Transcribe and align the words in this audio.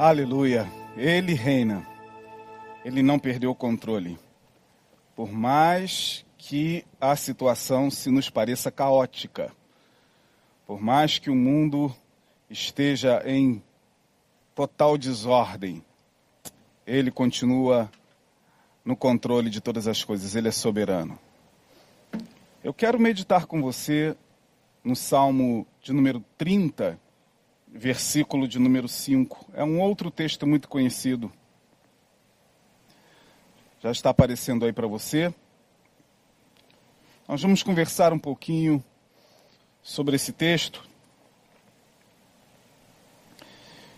Aleluia. 0.00 0.64
Ele 0.96 1.34
reina. 1.34 1.84
Ele 2.84 3.02
não 3.02 3.18
perdeu 3.18 3.50
o 3.50 3.54
controle. 3.54 4.16
Por 5.16 5.32
mais 5.32 6.24
que 6.36 6.84
a 7.00 7.16
situação 7.16 7.90
se 7.90 8.08
nos 8.08 8.30
pareça 8.30 8.70
caótica, 8.70 9.50
por 10.68 10.80
mais 10.80 11.18
que 11.18 11.28
o 11.30 11.34
mundo 11.34 11.92
esteja 12.48 13.24
em 13.26 13.60
total 14.54 14.96
desordem, 14.96 15.84
ele 16.86 17.10
continua 17.10 17.90
no 18.84 18.94
controle 18.94 19.50
de 19.50 19.60
todas 19.60 19.88
as 19.88 20.04
coisas, 20.04 20.36
ele 20.36 20.46
é 20.46 20.52
soberano. 20.52 21.18
Eu 22.62 22.72
quero 22.72 23.00
meditar 23.00 23.46
com 23.46 23.60
você 23.60 24.16
no 24.84 24.94
Salmo 24.94 25.66
de 25.82 25.92
número 25.92 26.24
30, 26.36 27.00
versículo 27.72 28.48
de 28.48 28.58
número 28.58 28.88
5. 28.88 29.50
É 29.54 29.64
um 29.64 29.80
outro 29.80 30.10
texto 30.10 30.46
muito 30.46 30.68
conhecido. 30.68 31.32
Já 33.80 33.90
está 33.90 34.10
aparecendo 34.10 34.64
aí 34.64 34.72
para 34.72 34.86
você. 34.86 35.32
Nós 37.28 37.42
vamos 37.42 37.62
conversar 37.62 38.12
um 38.12 38.18
pouquinho 38.18 38.82
sobre 39.82 40.16
esse 40.16 40.32
texto 40.32 40.88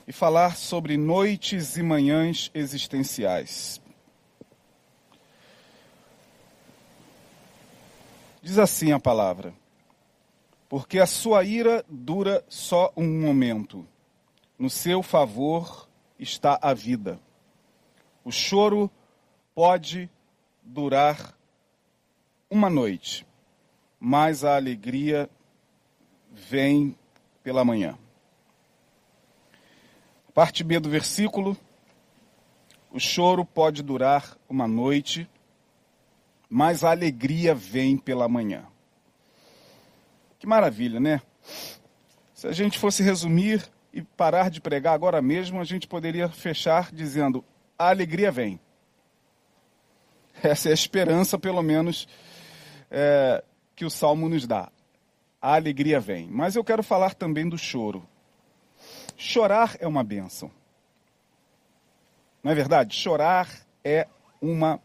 e 0.07 0.12
falar 0.12 0.57
sobre 0.57 0.96
noites 0.96 1.77
e 1.77 1.82
manhãs 1.82 2.51
existenciais. 2.52 3.80
Diz 8.43 8.59
assim 8.59 8.91
a 8.91 8.98
palavra: 8.98 9.55
Porque 10.70 11.01
a 11.01 11.06
sua 11.06 11.42
ira 11.42 11.84
dura 11.88 12.45
só 12.48 12.92
um 12.97 13.20
momento, 13.23 13.84
no 14.56 14.70
seu 14.70 15.02
favor 15.02 15.88
está 16.16 16.60
a 16.63 16.73
vida. 16.73 17.21
O 18.23 18.30
choro 18.30 18.88
pode 19.52 20.09
durar 20.63 21.37
uma 22.48 22.71
noite, 22.71 23.26
mas 23.98 24.45
a 24.45 24.54
alegria 24.54 25.29
vem 26.30 26.96
pela 27.43 27.65
manhã. 27.65 27.98
Parte 30.32 30.63
B 30.63 30.79
do 30.79 30.88
versículo: 30.88 31.57
O 32.93 33.01
choro 33.01 33.45
pode 33.45 33.82
durar 33.82 34.38
uma 34.48 34.68
noite, 34.68 35.29
mas 36.48 36.85
a 36.85 36.93
alegria 36.93 37.57
vem 37.57 37.98
pela 37.98 38.29
manhã. 38.29 38.70
Que 40.41 40.46
maravilha, 40.46 40.99
né? 40.99 41.21
Se 42.33 42.49
a 42.49 42.52
gente 42.52 42.79
fosse 42.79 43.02
resumir 43.02 43.63
e 43.93 44.01
parar 44.01 44.49
de 44.49 44.59
pregar 44.59 44.95
agora 44.95 45.21
mesmo, 45.21 45.60
a 45.60 45.65
gente 45.65 45.87
poderia 45.87 46.30
fechar 46.30 46.91
dizendo: 46.91 47.45
a 47.79 47.91
alegria 47.91 48.32
vem. 48.32 48.59
Essa 50.43 50.69
é 50.69 50.71
a 50.71 50.74
esperança, 50.74 51.38
pelo 51.38 51.63
menos, 51.63 52.09
é, 52.91 53.45
que 53.77 53.85
o 53.85 53.91
salmo 53.91 54.30
nos 54.30 54.47
dá. 54.47 54.73
A 55.43 55.57
alegria 55.57 56.01
vem. 56.01 56.27
Mas 56.30 56.57
eu 56.57 56.65
quero 56.65 56.82
falar 56.82 57.13
também 57.13 57.47
do 57.47 57.59
choro. 57.59 58.09
Chorar 59.19 59.77
é 59.79 59.87
uma 59.87 60.02
bênção. 60.02 60.51
Não 62.43 62.51
é 62.51 62.54
verdade? 62.54 62.95
Chorar 62.95 63.47
é 63.85 64.09
uma 64.41 64.81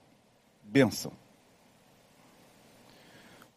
bênção. 0.62 1.14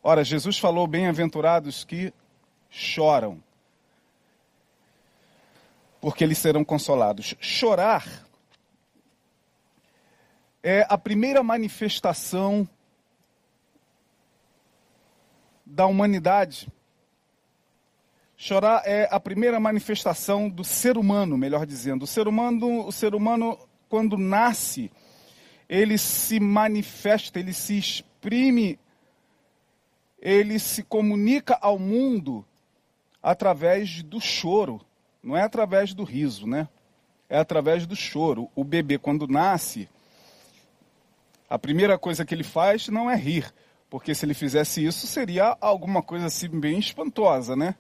Ora, 0.03 0.25
Jesus 0.25 0.59
falou: 0.59 0.87
bem-aventurados 0.87 1.85
que 1.85 2.13
choram, 2.71 3.43
porque 6.01 6.23
eles 6.23 6.39
serão 6.39 6.65
consolados. 6.65 7.35
Chorar 7.41 8.27
é 10.63 10.87
a 10.89 10.97
primeira 10.97 11.43
manifestação 11.43 12.69
da 15.65 15.87
humanidade. 15.87 16.69
Chorar 18.37 18.83
é 18.87 19.09
a 19.11 19.19
primeira 19.19 19.59
manifestação 19.59 20.49
do 20.49 20.63
ser 20.63 20.97
humano, 20.97 21.37
melhor 21.37 21.67
dizendo. 21.67 22.05
O 22.05 22.07
ser 22.07 22.29
humano, 22.29 22.87
o 22.87 22.93
ser 22.93 23.15
humano 23.15 23.59
quando 23.89 24.17
nasce, 24.17 24.93
ele 25.69 25.99
se 25.99 26.39
manifesta, 26.39 27.41
ele 27.41 27.53
se 27.53 27.77
exprime 27.77 28.79
ele 30.21 30.59
se 30.59 30.83
comunica 30.83 31.57
ao 31.61 31.79
mundo 31.79 32.45
através 33.23 34.03
do 34.03 34.21
choro, 34.21 34.81
não 35.23 35.37
é 35.37 35.43
através 35.43 35.95
do 35.95 36.05
riso, 36.05 36.47
né? 36.47 36.69
É 37.29 37.39
através 37.39 37.87
do 37.87 37.95
choro. 37.95 38.49
O 38.55 38.65
bebê, 38.65 38.99
quando 38.99 39.27
nasce, 39.29 39.89
a 41.49 41.59
primeira 41.59 41.99
coisa 41.99 42.25
que 42.25 42.35
ele 42.35 42.45
faz 42.45 42.89
não 42.89 43.11
é 43.11 43.17
rir, 43.17 43.53
porque 43.89 44.15
se 44.15 44.25
ele 44.25 44.35
fizesse 44.35 44.85
isso 44.85 45.07
seria 45.07 45.57
alguma 45.61 46.03
coisa 46.03 46.27
assim 46.27 46.49
bem 46.49 46.79
espantosa, 46.79 47.57
né? 47.57 47.75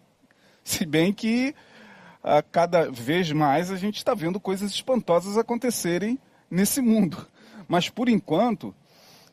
Se 0.64 0.84
bem 0.84 1.12
que 1.12 1.54
a 2.22 2.42
cada 2.42 2.90
vez 2.90 3.30
mais 3.32 3.70
a 3.70 3.76
gente 3.76 3.96
está 3.96 4.14
vendo 4.14 4.40
coisas 4.40 4.70
espantosas 4.70 5.38
acontecerem 5.38 6.18
nesse 6.50 6.80
mundo. 6.80 7.26
Mas 7.66 7.88
por 7.88 8.08
enquanto, 8.08 8.74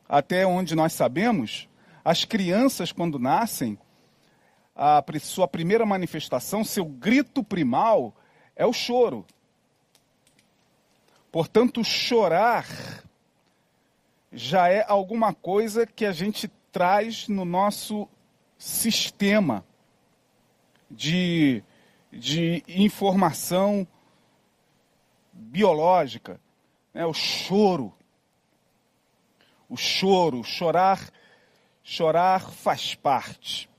até 0.07 0.45
onde 0.45 0.75
nós 0.75 0.93
sabemos, 0.93 1.67
as 2.05 2.23
crianças, 2.23 2.91
quando 2.91 3.17
nascem, 3.17 3.79
a 4.75 5.03
sua 5.19 5.47
primeira 5.47 5.87
manifestação, 5.87 6.63
seu 6.63 6.85
grito 6.85 7.43
primal, 7.43 8.15
é 8.55 8.63
o 8.63 8.71
choro. 8.71 9.25
Portanto, 11.31 11.83
chorar 11.83 12.67
já 14.31 14.69
é 14.69 14.85
alguma 14.87 15.33
coisa 15.33 15.87
que 15.87 16.05
a 16.05 16.11
gente 16.11 16.47
traz 16.71 17.27
no 17.27 17.43
nosso 17.43 18.07
sistema 18.55 19.65
de, 20.91 21.63
de 22.11 22.63
informação 22.67 23.87
biológica. 25.33 26.39
Né? 26.93 27.03
O 27.03 27.13
choro. 27.13 27.91
O 29.67 29.75
choro, 29.75 30.43
chorar 30.43 31.09
Chorar 31.87 32.49
faz 32.49 32.95
parte. 32.95 33.69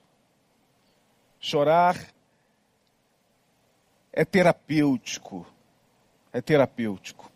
Chorar 1.40 1.96
é 4.12 4.24
terapêutico. 4.24 5.44
É 6.32 6.40
terapêutico. 6.40 7.32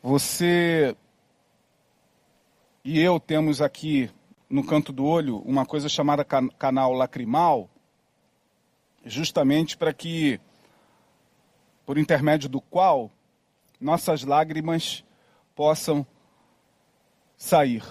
Você 0.00 0.96
e 2.84 3.00
eu 3.00 3.18
temos 3.18 3.60
aqui 3.60 4.08
no 4.48 4.64
canto 4.64 4.92
do 4.92 5.04
olho 5.04 5.38
uma 5.38 5.66
coisa 5.66 5.88
chamada 5.88 6.24
can 6.24 6.48
canal 6.50 6.92
lacrimal, 6.92 7.68
justamente 9.04 9.76
para 9.76 9.92
que, 9.92 10.40
por 11.84 11.98
intermédio 11.98 12.48
do 12.48 12.60
qual, 12.60 13.10
nossas 13.80 14.22
lágrimas 14.22 15.04
possam 15.52 16.06
sair. 17.36 17.82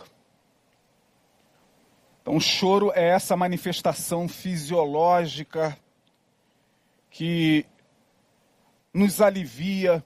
Então, 2.22 2.36
o 2.36 2.40
choro 2.40 2.92
é 2.94 3.10
essa 3.10 3.36
manifestação 3.36 4.28
fisiológica 4.28 5.78
que 7.10 7.66
nos 8.94 9.22
alivia 9.22 10.04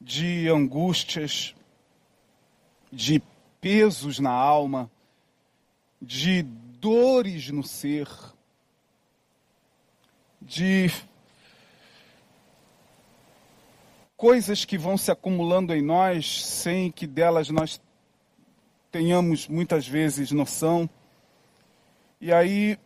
de 0.00 0.48
angústias, 0.48 1.54
de 2.90 3.22
pesos 3.60 4.18
na 4.18 4.32
alma, 4.32 4.90
de 6.00 6.42
dores 6.42 7.48
no 7.50 7.62
ser, 7.62 8.08
de 10.40 10.90
coisas 14.16 14.64
que 14.64 14.76
vão 14.76 14.96
se 14.96 15.10
acumulando 15.10 15.72
em 15.72 15.80
nós 15.80 16.44
sem 16.44 16.90
que 16.90 17.06
delas 17.06 17.48
nós 17.50 17.80
tenhamos 18.90 19.46
muitas 19.46 19.86
vezes 19.86 20.32
noção. 20.32 20.88
E 22.22 22.32
aí, 22.32 22.78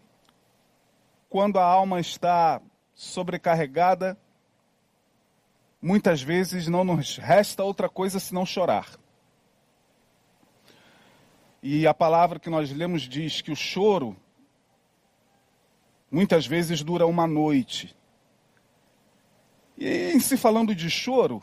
quando 1.29 1.59
a 1.59 1.63
alma 1.63 2.01
está 2.01 2.59
sobrecarregada, 2.95 4.17
muitas 5.81 6.23
vezes 6.23 6.69
não 6.69 6.83
nos 6.83 7.19
resta 7.19 7.63
outra 7.63 7.87
coisa 7.87 8.19
senão 8.19 8.47
chorar. 8.47 8.99
E 11.63 11.87
a 11.87 11.93
palavra 11.93 12.41
que 12.41 12.49
nós 12.49 12.73
lemos 12.73 13.03
diz 13.03 13.43
que 13.43 13.51
o 13.53 13.57
choro 13.57 14.17
muitas 16.11 16.47
vezes 16.47 16.83
dura 16.83 17.07
uma 17.07 17.27
noite. 17.27 17.95
E 19.77 20.13
em 20.15 20.19
se 20.19 20.39
falando 20.39 20.75
de 20.75 20.89
choro, 20.89 21.43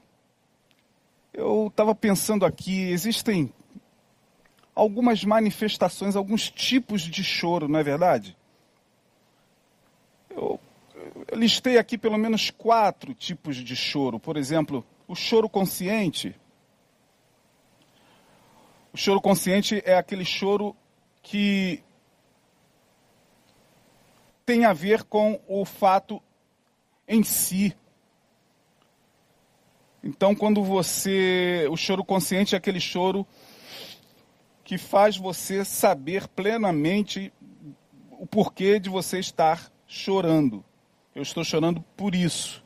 eu 1.32 1.68
estava 1.68 1.94
pensando 1.94 2.44
aqui, 2.44 2.90
existem 2.90 3.54
algumas 4.76 5.24
manifestações, 5.24 6.16
alguns 6.16 6.50
tipos 6.50 7.02
de 7.02 7.24
choro, 7.24 7.68
não 7.68 7.80
é 7.80 7.84
verdade? 7.84 8.36
Eu, 10.30 10.60
Eu 11.32 11.38
listei 11.38 11.78
aqui 11.78 11.98
pelo 11.98 12.18
menos 12.18 12.50
quatro 12.50 13.14
tipos 13.14 13.58
de 13.58 13.76
choro. 13.76 14.20
Por 14.20 14.38
exemplo, 14.38 14.86
o 15.08 15.16
choro 15.16 15.48
consciente. 15.48 16.36
O 18.92 18.98
choro 18.98 19.22
consciente 19.22 19.82
é 19.86 19.96
aquele 19.96 20.26
choro 20.26 20.76
que 21.22 21.84
tem 24.46 24.66
a 24.66 24.74
ver 24.74 25.04
com 25.04 25.40
o 25.48 25.66
fato 25.66 26.22
em 27.08 27.24
si. 27.24 27.76
Então, 30.04 30.36
quando 30.36 30.64
você. 30.64 31.68
O 31.72 31.78
choro 31.78 32.04
consciente 32.04 32.56
é 32.56 32.58
aquele 32.58 32.80
choro 32.80 33.26
que 34.64 34.78
faz 34.78 35.18
você 35.18 35.66
saber 35.66 36.28
plenamente 36.28 37.32
o 38.12 38.26
porquê 38.26 38.80
de 38.80 38.90
você 38.90 39.20
estar 39.20 39.72
chorando. 39.88 40.64
Eu 41.14 41.22
estou 41.22 41.44
chorando 41.44 41.84
por 41.96 42.16
isso. 42.16 42.64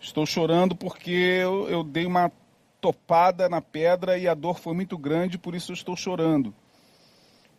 Estou 0.00 0.24
chorando 0.24 0.74
porque 0.74 1.10
eu, 1.10 1.68
eu, 1.68 1.82
dei 1.82 2.06
uma 2.06 2.32
topada 2.80 3.48
na 3.48 3.60
pedra 3.60 4.16
e 4.16 4.28
a 4.28 4.34
dor 4.34 4.58
foi 4.58 4.72
muito 4.72 4.96
grande, 4.96 5.36
por 5.36 5.54
isso 5.54 5.72
eu 5.72 5.74
estou 5.74 5.96
chorando. 5.96 6.54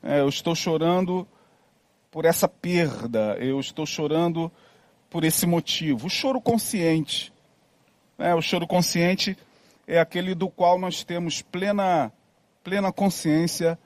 É, 0.01 0.21
eu 0.21 0.29
estou 0.29 0.55
chorando 0.55 1.27
por 2.09 2.25
essa 2.25 2.47
perda, 2.47 3.37
eu 3.39 3.59
estou 3.59 3.85
chorando 3.85 4.51
por 5.09 5.23
esse 5.23 5.45
motivo. 5.45 6.07
O 6.07 6.09
choro 6.09 6.41
consciente. 6.41 7.33
Né? 8.17 8.33
O 8.33 8.41
choro 8.41 8.65
consciente 8.65 9.37
é 9.87 9.99
aquele 9.99 10.33
do 10.33 10.49
qual 10.49 10.79
nós 10.79 11.03
temos 11.03 11.41
plena, 11.41 12.11
plena 12.69 12.91
consciência 12.91 13.79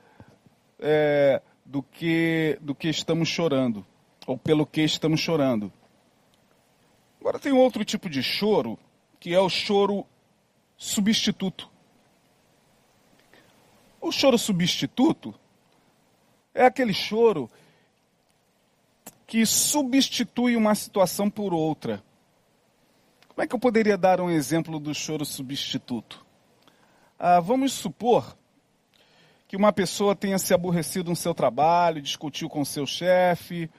é, 0.78 1.40
do, 1.64 1.82
que, 1.82 2.58
do 2.60 2.74
que 2.74 2.86
estamos 2.88 3.30
chorando, 3.30 3.84
ou 4.26 4.36
pelo 4.36 4.66
que 4.66 4.82
estamos 4.82 5.20
chorando. 5.20 5.72
Agora 7.18 7.38
tem 7.38 7.50
outro 7.50 7.82
tipo 7.82 8.10
de 8.10 8.22
choro, 8.22 8.78
que 9.18 9.32
é 9.32 9.40
o 9.40 9.48
choro 9.48 10.04
substituto. 10.76 11.70
O 14.02 14.12
choro 14.12 14.36
substituto 14.36 15.34
é 16.52 16.66
aquele 16.66 16.92
choro 16.92 17.50
que 19.26 19.46
substitui 19.46 20.56
uma 20.56 20.74
situação 20.74 21.30
por 21.30 21.54
outra. 21.54 22.04
Como 23.28 23.42
é 23.42 23.46
que 23.46 23.54
eu 23.54 23.58
poderia 23.58 23.96
dar 23.96 24.20
um 24.20 24.28
exemplo 24.28 24.78
do 24.78 24.94
choro 24.94 25.24
substituto? 25.24 26.22
Ah, 27.18 27.40
vamos 27.40 27.72
supor 27.72 28.36
que 29.46 29.56
uma 29.56 29.72
pessoa 29.72 30.16
tenha 30.16 30.38
se 30.38 30.54
aborrecido 30.54 31.10
no 31.10 31.16
seu 31.16 31.34
trabalho, 31.34 32.00
discutiu 32.00 32.48
com 32.48 32.64
seu 32.64 32.86
chefe, 32.86 33.70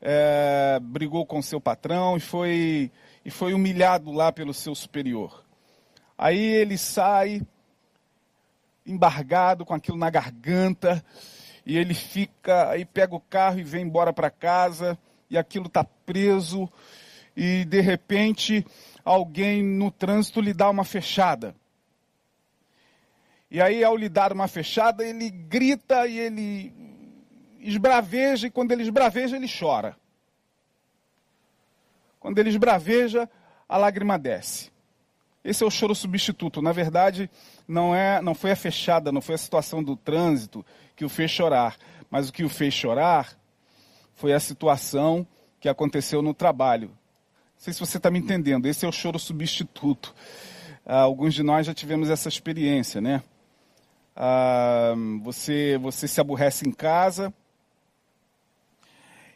é, 0.00 0.78
brigou 0.80 1.26
com 1.26 1.42
seu 1.42 1.60
patrão 1.60 2.16
e 2.16 2.20
foi, 2.20 2.90
e 3.24 3.30
foi 3.30 3.52
humilhado 3.52 4.10
lá 4.10 4.32
pelo 4.32 4.54
seu 4.54 4.74
superior. 4.74 5.44
Aí 6.16 6.38
ele 6.38 6.78
sai 6.78 7.42
embargado 8.86 9.64
com 9.64 9.74
aquilo 9.74 9.96
na 9.96 10.10
garganta 10.10 11.04
e 11.64 11.76
ele 11.76 11.94
fica, 11.94 12.70
aí 12.70 12.84
pega 12.84 13.14
o 13.14 13.20
carro 13.20 13.60
e 13.60 13.64
vem 13.64 13.84
embora 13.84 14.12
para 14.12 14.30
casa 14.30 14.98
e 15.28 15.36
aquilo 15.38 15.66
está 15.66 15.84
preso 15.84 16.68
e 17.36 17.64
de 17.64 17.80
repente 17.80 18.66
alguém 19.04 19.62
no 19.62 19.90
trânsito 19.90 20.40
lhe 20.40 20.52
dá 20.52 20.68
uma 20.68 20.84
fechada. 20.84 21.54
E 23.50 23.60
aí 23.60 23.82
ao 23.82 23.96
lhe 23.96 24.08
dar 24.08 24.32
uma 24.32 24.46
fechada 24.46 25.04
ele 25.04 25.28
grita 25.28 26.06
e 26.06 26.18
ele 26.18 26.72
esbraveja 27.58 28.46
e 28.46 28.50
quando 28.50 28.72
ele 28.72 28.82
esbraveja 28.82 29.36
ele 29.36 29.48
chora. 29.48 29.96
Quando 32.20 32.38
ele 32.38 32.50
esbraveja 32.50 33.28
a 33.68 33.76
lágrima 33.76 34.18
desce. 34.18 34.70
Esse 35.42 35.64
é 35.64 35.66
o 35.66 35.70
choro 35.70 35.94
substituto. 35.94 36.60
Na 36.60 36.70
verdade, 36.70 37.30
não 37.66 37.94
é, 37.94 38.20
não 38.20 38.34
foi 38.34 38.50
a 38.50 38.56
fechada, 38.56 39.10
não 39.10 39.22
foi 39.22 39.34
a 39.34 39.38
situação 39.38 39.82
do 39.82 39.96
trânsito 39.96 40.64
que 40.94 41.04
o 41.04 41.08
fez 41.08 41.30
chorar, 41.30 41.76
mas 42.10 42.28
o 42.28 42.32
que 42.32 42.44
o 42.44 42.48
fez 42.48 42.74
chorar 42.74 43.36
foi 44.14 44.34
a 44.34 44.40
situação 44.40 45.26
que 45.58 45.68
aconteceu 45.68 46.20
no 46.20 46.34
trabalho. 46.34 46.88
Não 46.88 47.64
sei 47.64 47.72
se 47.72 47.80
você 47.80 47.96
está 47.96 48.10
me 48.10 48.18
entendendo. 48.18 48.66
Esse 48.66 48.84
é 48.84 48.88
o 48.88 48.92
choro 48.92 49.18
substituto. 49.18 50.14
Ah, 50.84 51.00
alguns 51.00 51.34
de 51.34 51.42
nós 51.42 51.66
já 51.66 51.74
tivemos 51.74 52.10
essa 52.10 52.28
experiência, 52.28 53.00
né? 53.00 53.22
Ah, 54.22 54.92
você, 55.22 55.78
você 55.78 56.06
se 56.06 56.20
aborrece 56.20 56.68
em 56.68 56.72
casa 56.72 57.32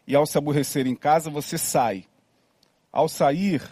e 0.06 0.14
ao 0.14 0.26
se 0.26 0.36
aborrecer 0.36 0.86
em 0.86 0.94
casa 0.94 1.30
você 1.30 1.56
sai. 1.56 2.04
Ao 2.92 3.08
sair, 3.08 3.62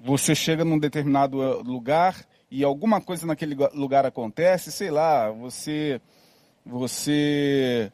você 0.00 0.34
chega 0.34 0.64
num 0.64 0.76
determinado 0.76 1.40
eh, 1.40 1.62
lugar 1.62 2.26
e 2.50 2.64
alguma 2.64 3.00
coisa 3.00 3.24
naquele 3.28 3.54
lugar 3.72 4.04
acontece, 4.04 4.72
sei 4.72 4.90
lá, 4.90 5.30
você 5.30 6.00
você 6.66 7.92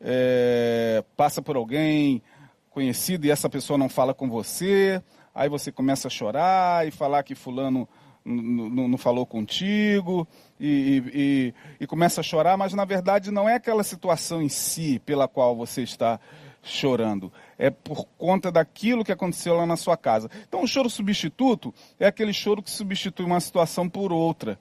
é, 0.00 1.02
passa 1.16 1.42
por 1.42 1.56
alguém 1.56 2.22
conhecido 2.70 3.26
e 3.26 3.32
essa 3.32 3.50
pessoa 3.50 3.76
não 3.76 3.88
fala 3.88 4.14
com 4.14 4.30
você, 4.30 5.02
aí 5.34 5.48
você 5.48 5.72
começa 5.72 6.06
a 6.06 6.10
chorar 6.10 6.86
e 6.86 6.92
falar 6.92 7.24
que 7.24 7.34
fulano 7.34 7.88
não 8.24 8.96
falou 8.96 9.26
contigo 9.26 10.26
e, 10.58 11.52
e, 11.78 11.80
e, 11.80 11.86
começa 11.86 12.20
a 12.20 12.24
chorar, 12.24 12.56
mas 12.56 12.72
na 12.72 12.84
verdade 12.84 13.30
não 13.30 13.48
é 13.48 13.54
aquela 13.54 13.84
situação 13.84 14.40
em 14.40 14.48
si 14.48 15.00
pela 15.04 15.28
qual 15.28 15.54
você 15.54 15.82
está 15.82 16.18
chorando. 16.62 17.32
É 17.58 17.70
por 17.70 18.06
conta 18.18 18.50
daquilo 18.50 19.04
que 19.04 19.12
aconteceu 19.12 19.54
lá 19.54 19.66
na 19.66 19.76
sua 19.76 19.96
casa. 19.96 20.30
Então, 20.48 20.62
o 20.62 20.66
choro 20.66 20.90
substituto 20.90 21.72
é 21.98 22.06
aquele 22.06 22.32
choro 22.32 22.62
que 22.62 22.70
substitui 22.70 23.24
uma 23.24 23.40
situação 23.40 23.88
por 23.88 24.12
outra. 24.12 24.58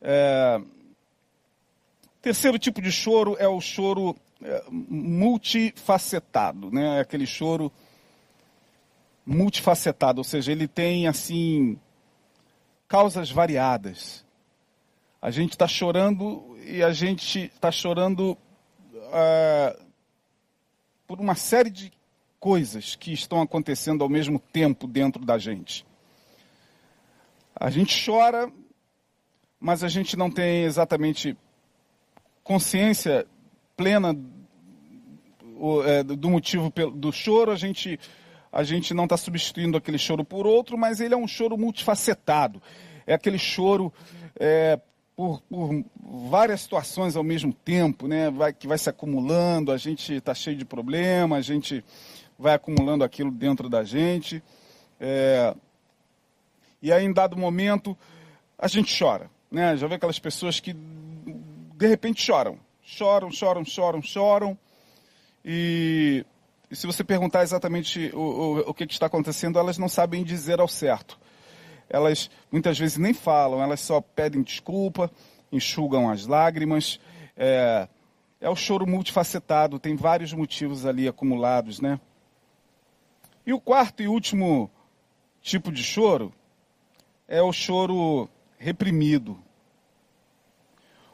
É... 0.00 0.60
Terceiro 2.22 2.58
tipo 2.58 2.80
de 2.80 2.92
choro 2.92 3.36
é 3.38 3.48
o 3.48 3.60
choro 3.60 4.14
é, 4.42 4.64
multifacetado, 4.70 6.70
né? 6.70 6.98
É 6.98 7.00
aquele 7.00 7.26
choro 7.26 7.72
multifacetado, 9.24 10.18
ou 10.18 10.24
seja, 10.24 10.52
ele 10.52 10.68
tem 10.68 11.06
assim 11.06 11.78
causas 12.86 13.30
variadas. 13.30 14.24
A 15.22 15.30
gente 15.30 15.52
está 15.52 15.68
chorando 15.68 16.56
e 16.64 16.82
a 16.82 16.92
gente 16.92 17.50
está 17.54 17.70
chorando 17.70 18.38
uh, 18.94 19.84
por 21.06 21.20
uma 21.20 21.34
série 21.34 21.68
de 21.68 21.92
coisas 22.38 22.96
que 22.96 23.12
estão 23.12 23.42
acontecendo 23.42 24.02
ao 24.02 24.08
mesmo 24.08 24.38
tempo 24.38 24.86
dentro 24.86 25.22
da 25.22 25.36
gente. 25.36 25.84
A 27.54 27.68
gente 27.68 28.02
chora, 28.02 28.50
mas 29.60 29.84
a 29.84 29.88
gente 29.88 30.16
não 30.16 30.30
tem 30.30 30.64
exatamente 30.64 31.36
consciência 32.42 33.26
plena 33.76 34.16
é, 35.84 36.02
do 36.02 36.30
motivo 36.30 36.72
do 36.94 37.12
choro. 37.12 37.50
A 37.50 37.56
gente, 37.56 38.00
a 38.50 38.62
gente 38.62 38.94
não 38.94 39.04
está 39.04 39.18
substituindo 39.18 39.76
aquele 39.76 39.98
choro 39.98 40.24
por 40.24 40.46
outro, 40.46 40.78
mas 40.78 40.98
ele 40.98 41.12
é 41.12 41.16
um 41.16 41.28
choro 41.28 41.58
multifacetado. 41.58 42.62
É 43.06 43.12
aquele 43.12 43.38
choro 43.38 43.92
é, 44.38 44.80
por, 45.20 45.42
por, 45.42 45.84
várias 46.30 46.62
situações 46.62 47.14
ao 47.14 47.22
mesmo 47.22 47.52
tempo, 47.52 48.08
né? 48.08 48.30
Vai, 48.30 48.54
que 48.54 48.66
vai 48.66 48.78
se 48.78 48.88
acumulando, 48.88 49.70
a 49.70 49.76
gente 49.76 50.14
está 50.14 50.32
cheio 50.32 50.56
de 50.56 50.64
problema, 50.64 51.36
a 51.36 51.42
gente 51.42 51.84
vai 52.38 52.54
acumulando 52.54 53.04
aquilo 53.04 53.30
dentro 53.30 53.68
da 53.68 53.84
gente. 53.84 54.42
É, 54.98 55.54
e 56.80 56.90
aí, 56.90 57.04
em 57.04 57.12
dado 57.12 57.36
momento, 57.36 57.94
a 58.58 58.66
gente 58.66 58.98
chora. 58.98 59.30
Né? 59.50 59.76
Já 59.76 59.86
vê 59.86 59.96
aquelas 59.96 60.18
pessoas 60.18 60.58
que 60.58 60.72
de 60.72 61.86
repente 61.86 62.22
choram. 62.22 62.58
Choram, 62.82 63.30
choram, 63.30 63.62
choram, 63.62 64.00
choram. 64.00 64.58
E, 65.44 66.24
e 66.70 66.74
se 66.74 66.86
você 66.86 67.04
perguntar 67.04 67.42
exatamente 67.42 68.10
o, 68.14 68.20
o, 68.20 68.58
o 68.70 68.72
que, 68.72 68.86
que 68.86 68.94
está 68.94 69.04
acontecendo, 69.04 69.58
elas 69.58 69.76
não 69.76 69.88
sabem 69.88 70.24
dizer 70.24 70.60
ao 70.60 70.68
certo 70.68 71.20
elas 71.90 72.30
muitas 72.50 72.78
vezes 72.78 72.96
nem 72.96 73.12
falam, 73.12 73.60
elas 73.60 73.80
só 73.80 74.00
pedem 74.00 74.42
desculpa, 74.42 75.10
enxugam 75.50 76.08
as 76.08 76.24
lágrimas. 76.24 77.00
É, 77.36 77.88
é 78.40 78.48
o 78.48 78.56
choro 78.56 78.86
multifacetado, 78.86 79.78
tem 79.78 79.96
vários 79.96 80.32
motivos 80.32 80.86
ali 80.86 81.08
acumulados, 81.08 81.80
né? 81.80 82.00
E 83.44 83.52
o 83.52 83.60
quarto 83.60 84.02
e 84.02 84.08
último 84.08 84.70
tipo 85.42 85.72
de 85.72 85.82
choro 85.82 86.32
é 87.26 87.42
o 87.42 87.52
choro 87.52 88.28
reprimido. 88.56 89.32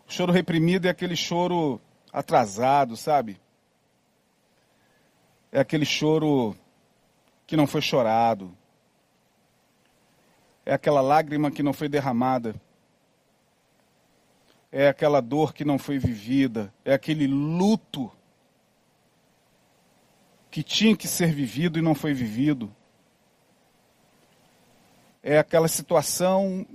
O 0.06 0.12
choro 0.12 0.32
reprimido 0.32 0.86
é 0.86 0.90
aquele 0.90 1.16
choro 1.16 1.80
atrasado, 2.12 2.96
sabe? 2.96 3.40
É 5.50 5.58
aquele 5.58 5.86
choro 5.86 6.54
que 7.46 7.56
não 7.56 7.66
foi 7.66 7.80
chorado 7.80 8.55
é 10.66 10.74
aquela 10.74 11.00
lágrima 11.00 11.48
que 11.48 11.62
não 11.62 11.72
foi 11.72 11.88
derramada, 11.88 12.60
é 14.72 14.88
aquela 14.88 15.22
dor 15.22 15.54
que 15.54 15.64
não 15.64 15.78
foi 15.78 15.96
vivida, 15.96 16.74
é 16.84 16.92
aquele 16.92 17.28
luto 17.28 18.10
que 20.50 20.64
tinha 20.64 20.96
que 20.96 21.06
ser 21.06 21.32
vivido 21.32 21.78
e 21.78 21.82
não 21.82 21.94
foi 21.94 22.12
vivido. 22.12 22.74
É 25.22 25.38
aquela 25.38 25.68
situação 25.68 26.66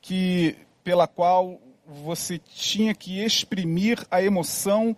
que 0.00 0.56
pela 0.84 1.08
qual 1.08 1.60
você 1.84 2.38
tinha 2.38 2.94
que 2.94 3.20
exprimir 3.24 4.06
a 4.10 4.22
emoção 4.22 4.96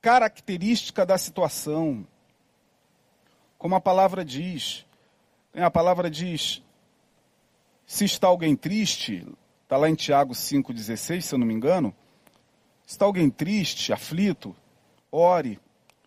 característica 0.00 1.04
da 1.04 1.18
situação. 1.18 2.06
Como 3.58 3.74
a 3.74 3.80
palavra 3.80 4.24
diz, 4.24 4.86
a 5.54 5.70
palavra 5.70 6.10
diz: 6.10 6.62
se 7.86 8.04
está 8.04 8.26
alguém 8.26 8.54
triste, 8.54 9.26
está 9.62 9.76
lá 9.76 9.88
em 9.88 9.94
Tiago 9.94 10.34
5,16, 10.34 11.20
se 11.22 11.34
eu 11.34 11.38
não 11.38 11.46
me 11.46 11.54
engano. 11.54 11.94
Se 12.84 12.92
está 12.94 13.04
alguém 13.04 13.30
triste, 13.30 13.92
aflito, 13.92 14.54
ore. 15.10 15.58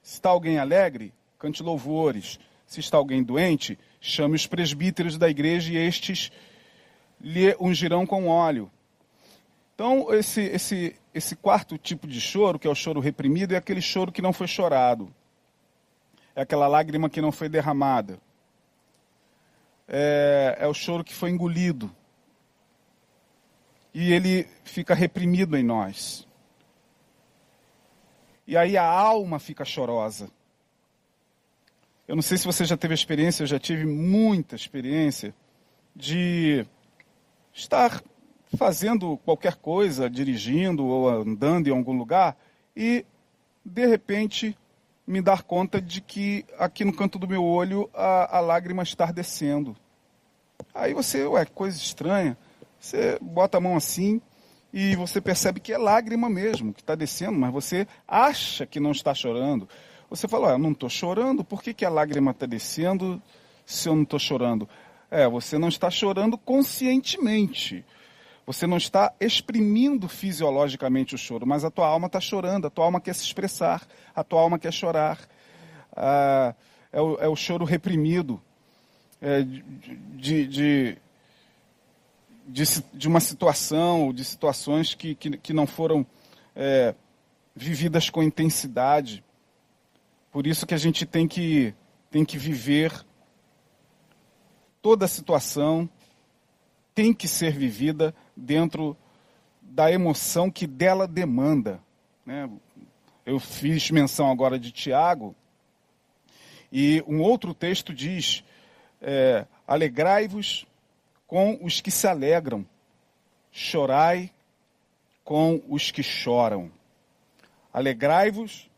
Se 0.02 0.14
está 0.14 0.30
alguém 0.30 0.58
alegre, 0.58 1.14
cante 1.38 1.62
louvores. 1.62 2.40
Se 2.66 2.80
está 2.80 2.98
alguém 2.98 3.24
doente, 3.24 3.78
chame 4.00 4.36
os 4.36 4.48
presbíteros 4.48 5.18
da 5.18 5.30
igreja 5.30 5.74
e 5.74 5.78
estes 5.78 6.32
lhe 7.20 7.56
ungirão 7.60 8.06
com 8.06 8.28
óleo. 8.28 8.72
Então, 9.76 10.14
esse, 10.14 10.42
esse, 10.42 10.96
esse 11.14 11.36
quarto 11.36 11.78
tipo 11.78 12.08
de 12.08 12.22
choro, 12.22 12.60
que 12.60 12.68
é 12.68 12.70
o 12.70 12.76
choro 12.76 13.00
reprimido, 13.00 13.54
é 13.54 13.58
aquele 13.58 13.82
choro 13.82 14.12
que 14.12 14.22
não 14.22 14.32
foi 14.32 14.48
chorado. 14.48 15.14
É 16.36 16.42
aquela 16.44 16.68
lágrima 16.68 17.10
que 17.10 17.22
não 17.22 17.32
foi 17.32 17.50
derramada. 17.50 18.20
É, 19.94 20.56
é 20.62 20.68
o 20.68 20.74
choro 20.74 21.04
que 21.04 21.14
foi 21.14 21.30
engolido. 21.30 21.94
E 23.94 24.14
ele 24.14 24.48
fica 24.64 24.96
reprimido 24.96 25.58
em 25.58 25.64
nós. 25.64 26.26
E 28.48 28.56
aí 28.56 28.78
a 28.78 28.86
alma 28.86 29.38
fica 29.38 29.66
chorosa. 29.66 30.32
Eu 32.08 32.16
não 32.16 32.22
sei 32.22 32.38
se 32.38 32.46
você 32.46 32.64
já 32.64 32.78
teve 32.78 32.94
experiência, 32.94 33.44
eu 33.44 33.48
já 33.48 33.60
tive 33.60 33.86
muita 33.86 34.56
experiência 34.56 35.36
de 35.94 36.66
estar 37.54 38.02
fazendo 38.58 39.18
qualquer 39.18 39.56
coisa, 39.56 40.10
dirigindo 40.10 40.86
ou 40.86 41.10
andando 41.10 41.68
em 41.68 41.72
algum 41.72 41.98
lugar 41.98 42.38
e 42.76 43.06
de 43.64 43.86
repente 43.86 44.58
me 45.12 45.22
dar 45.22 45.44
conta 45.44 45.82
de 45.82 46.00
que 46.00 46.46
aqui 46.58 46.86
no 46.86 46.94
canto 46.94 47.20
do 47.20 47.28
meu 47.28 47.44
olho 47.44 47.90
a, 47.94 48.38
a 48.38 48.40
lágrima 48.40 48.82
está 48.82 49.12
descendo. 49.12 49.76
Aí 50.74 50.94
você, 50.94 51.26
ué, 51.26 51.44
coisa 51.46 51.78
estranha. 51.78 52.38
Você 52.80 53.20
bota 53.22 53.58
a 53.58 53.62
mão 53.62 53.76
assim 53.76 54.22
e 54.72 54.96
você 54.96 55.20
percebe 55.20 55.60
que 55.60 55.74
é 55.74 55.78
lágrima 55.78 56.30
mesmo, 56.30 56.74
que 56.74 56.80
está 56.80 56.96
descendo, 56.96 57.38
mas 57.38 57.52
você 57.52 57.86
acha 58.08 58.66
que 58.66 58.80
não 58.80 58.92
está 58.92 59.14
chorando. 59.14 59.68
Você 60.10 60.30
fala, 60.30 60.52
eu 60.52 60.58
não 60.58 60.72
estou 60.72 60.90
chorando, 60.90 61.44
por 61.44 61.62
que, 61.62 61.74
que 61.74 61.84
a 61.84 61.90
lágrima 61.90 62.32
está 62.32 62.46
descendo 62.46 63.22
se 63.66 63.90
eu 63.90 63.96
não 63.96 64.04
estou 64.04 64.20
chorando? 64.20 64.68
É, 65.10 65.28
você 65.28 65.58
não 65.58 65.68
está 65.68 65.92
chorando 65.92 66.38
conscientemente. 66.38 67.84
Você 68.46 68.66
não 68.66 68.78
está 68.78 69.14
exprimindo 69.20 70.08
fisiologicamente 70.08 71.16
o 71.16 71.18
choro, 71.18 71.46
mas 71.46 71.64
a 71.64 71.72
tua 71.72 71.88
alma 71.88 72.08
está 72.08 72.20
chorando, 72.20 72.68
a 72.68 72.70
tua 72.70 72.86
alma 72.86 73.00
quer 73.00 73.14
se 73.14 73.24
expressar, 73.24 73.88
a 74.16 74.24
tua 74.24 74.42
alma 74.42 74.58
quer 74.58 74.74
chorar. 74.74 75.20
Ah, 75.96 76.56
é, 76.92 77.00
o, 77.00 77.18
é, 77.20 77.28
o, 77.28 77.36
choro 77.36 77.64
reprimido 77.64 78.42
é, 79.22 79.44
de, 79.44 79.64
de, 80.48 80.98
de, 82.48 82.64
de, 82.94 83.08
uma 83.08 83.20
situação, 83.20 84.14
de 84.14 84.26
situações 84.26 84.94
que, 84.94 85.16
que, 85.16 85.38
que 85.38 85.54
não 85.54 85.68
foram 85.68 86.06
é, 86.56 86.96
vividas 87.56 88.10
com 88.10 88.24
intensidade. 88.24 89.24
Por 90.32 90.48
isso 90.48 90.66
que 90.66 90.74
a 90.74 90.78
gente 90.78 91.06
tem 91.06 91.28
que, 91.28 91.74
tem 92.10 92.26
que 92.26 92.38
viver 92.38 93.06
toda 94.82 95.06
a 95.06 95.08
situação 95.08 95.90
tem 96.94 97.14
que 97.14 97.28
ser 97.28 97.52
vivida 97.54 98.14
dentro 98.36 98.96
da 99.62 99.92
emoção 99.92 100.52
que 100.52 100.68
dela 100.68 101.08
demanda. 101.08 101.80
Né? 102.26 102.50
Eu 103.26 103.40
fiz 103.40 103.90
menção 103.92 104.30
agora 104.30 104.60
de 104.60 104.72
Tiago, 104.72 105.36
e 106.72 107.04
um 107.06 107.22
outro 107.22 107.54
texto 107.54 107.94
diz: 107.94 108.44
é, 109.02 109.46
alegrai-vos 109.68 110.66
com 111.28 111.60
os 111.62 111.82
que 111.82 111.92
se 111.92 112.08
alegram, 112.08 112.66
chorai 113.52 114.32
com 115.24 115.62
os 115.68 115.92
que 115.92 116.02
choram. 116.02 116.72
Alegrai-vos 117.74 118.70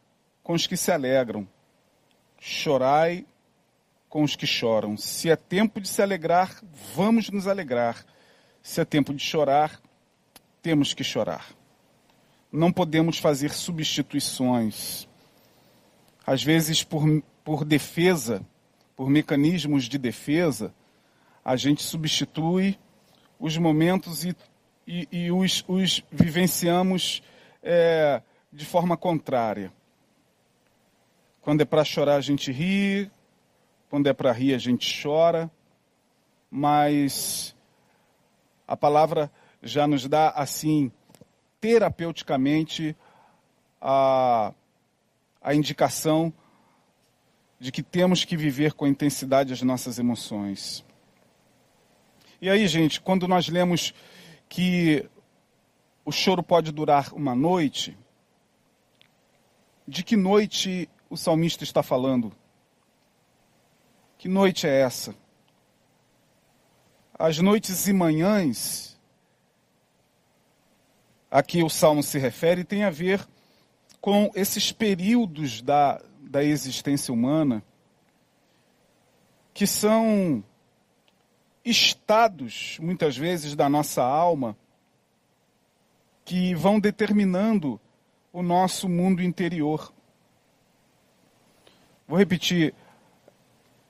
com 0.42 0.54
os 0.54 0.68
que 0.68 0.78
se 0.78 0.92
alegram, 0.92 1.48
chorai 2.40 3.26
com 4.14 4.22
os 4.22 4.36
que 4.36 4.46
choram. 4.46 4.96
Se 4.96 5.28
é 5.32 5.36
tempo 5.36 5.82
de 5.82 5.88
se 5.88 6.00
alegrar, 6.00 6.62
vamos 6.94 7.32
nos 7.32 7.48
alegrar. 7.48 8.06
Se 8.62 8.80
é 8.80 8.86
tempo 8.86 9.12
de 9.12 9.24
chorar, 9.24 9.82
temos 10.62 10.94
que 10.94 11.04
chorar. 11.04 11.48
Não 12.52 12.72
podemos 12.72 13.18
fazer 13.18 13.52
substituições. 13.52 15.08
Às 16.28 16.44
vezes, 16.44 16.84
por, 16.84 17.24
por 17.44 17.66
defesa, 17.66 18.46
por 18.96 19.10
mecanismos 19.10 19.86
de 19.86 19.98
defesa, 19.98 20.72
a 21.44 21.56
gente 21.56 21.82
substitui 21.82 22.78
os 23.40 23.58
momentos 23.58 24.26
e, 24.26 24.36
e, 24.86 25.08
e 25.12 25.32
os, 25.32 25.66
os, 25.68 26.04
vivenciamos 26.12 27.24
é, 27.64 28.22
de 28.52 28.64
forma 28.64 28.96
contrária. 28.96 29.74
Quando 31.42 31.62
é 31.62 31.66
para 31.66 31.84
chorar, 31.84 32.18
a 32.18 32.22
gente 32.22 32.52
ri, 32.52 33.12
quando 33.94 34.08
é 34.08 34.14
para 34.14 34.32
rir, 34.32 34.56
a 34.56 34.58
gente 34.58 35.04
chora, 35.04 35.52
mas 36.50 37.56
a 38.68 38.76
palavra 38.76 39.32
já 39.62 39.86
nos 39.86 40.08
dá, 40.08 40.30
assim, 40.32 40.92
terapeuticamente, 41.62 42.98
a, 43.80 44.52
a 45.40 45.54
indicação 45.54 46.34
de 47.60 47.72
que 47.72 47.84
temos 47.84 48.26
que 48.26 48.36
viver 48.36 48.74
com 48.74 48.88
intensidade 48.88 49.54
as 49.54 49.62
nossas 49.62 50.00
emoções. 50.00 50.84
E 52.42 52.50
aí, 52.50 52.66
gente, 52.68 53.00
quando 53.00 53.28
nós 53.28 53.48
lemos 53.48 53.94
que 54.50 55.08
o 56.04 56.12
choro 56.12 56.42
pode 56.42 56.72
durar 56.72 57.14
uma 57.14 57.36
noite, 57.36 57.96
de 59.88 60.02
que 60.02 60.18
noite 60.18 60.90
o 61.12 61.16
salmista 61.16 61.64
está 61.64 61.84
falando? 61.84 62.36
Que 64.24 64.30
noite 64.30 64.66
é 64.66 64.80
essa? 64.80 65.14
As 67.20 67.40
noites 67.40 67.90
e 67.90 67.92
manhãs 67.92 68.98
a 71.30 71.44
que 71.44 71.62
o 71.62 71.68
salmo 71.68 72.02
se 72.02 72.18
refere 72.18 72.64
tem 72.64 72.86
a 72.86 72.90
ver 72.90 73.28
com 74.00 74.32
esses 74.34 74.72
períodos 74.72 75.62
da, 75.62 76.02
da 76.22 76.42
existência 76.42 77.14
humana 77.14 77.62
que 79.54 79.68
são 79.68 80.42
estados, 81.66 82.78
muitas 82.80 83.18
vezes, 83.18 83.58
da 83.58 83.68
nossa 83.68 84.04
alma 84.04 84.56
que 86.24 86.56
vão 86.56 86.80
determinando 86.80 87.78
o 88.32 88.42
nosso 88.42 88.88
mundo 88.88 89.22
interior. 89.22 89.94
Vou 92.08 92.18
repetir: 92.18 92.74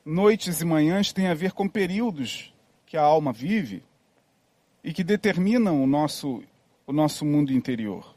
noites 0.06 0.62
e 0.62 0.66
manhãs 0.66 1.14
têm 1.14 1.28
a 1.28 1.34
ver 1.34 1.52
com 1.54 1.68
períodos 1.68 2.54
que 2.86 2.98
a 2.98 3.02
alma 3.02 3.32
vive 3.32 3.84
e 4.84 4.94
que 4.94 5.04
determinam 5.04 5.82
o 5.82 5.88
nosso, 5.88 6.44
o 6.86 6.92
nosso 6.92 7.26
mundo 7.26 7.54
interior. 7.54 8.14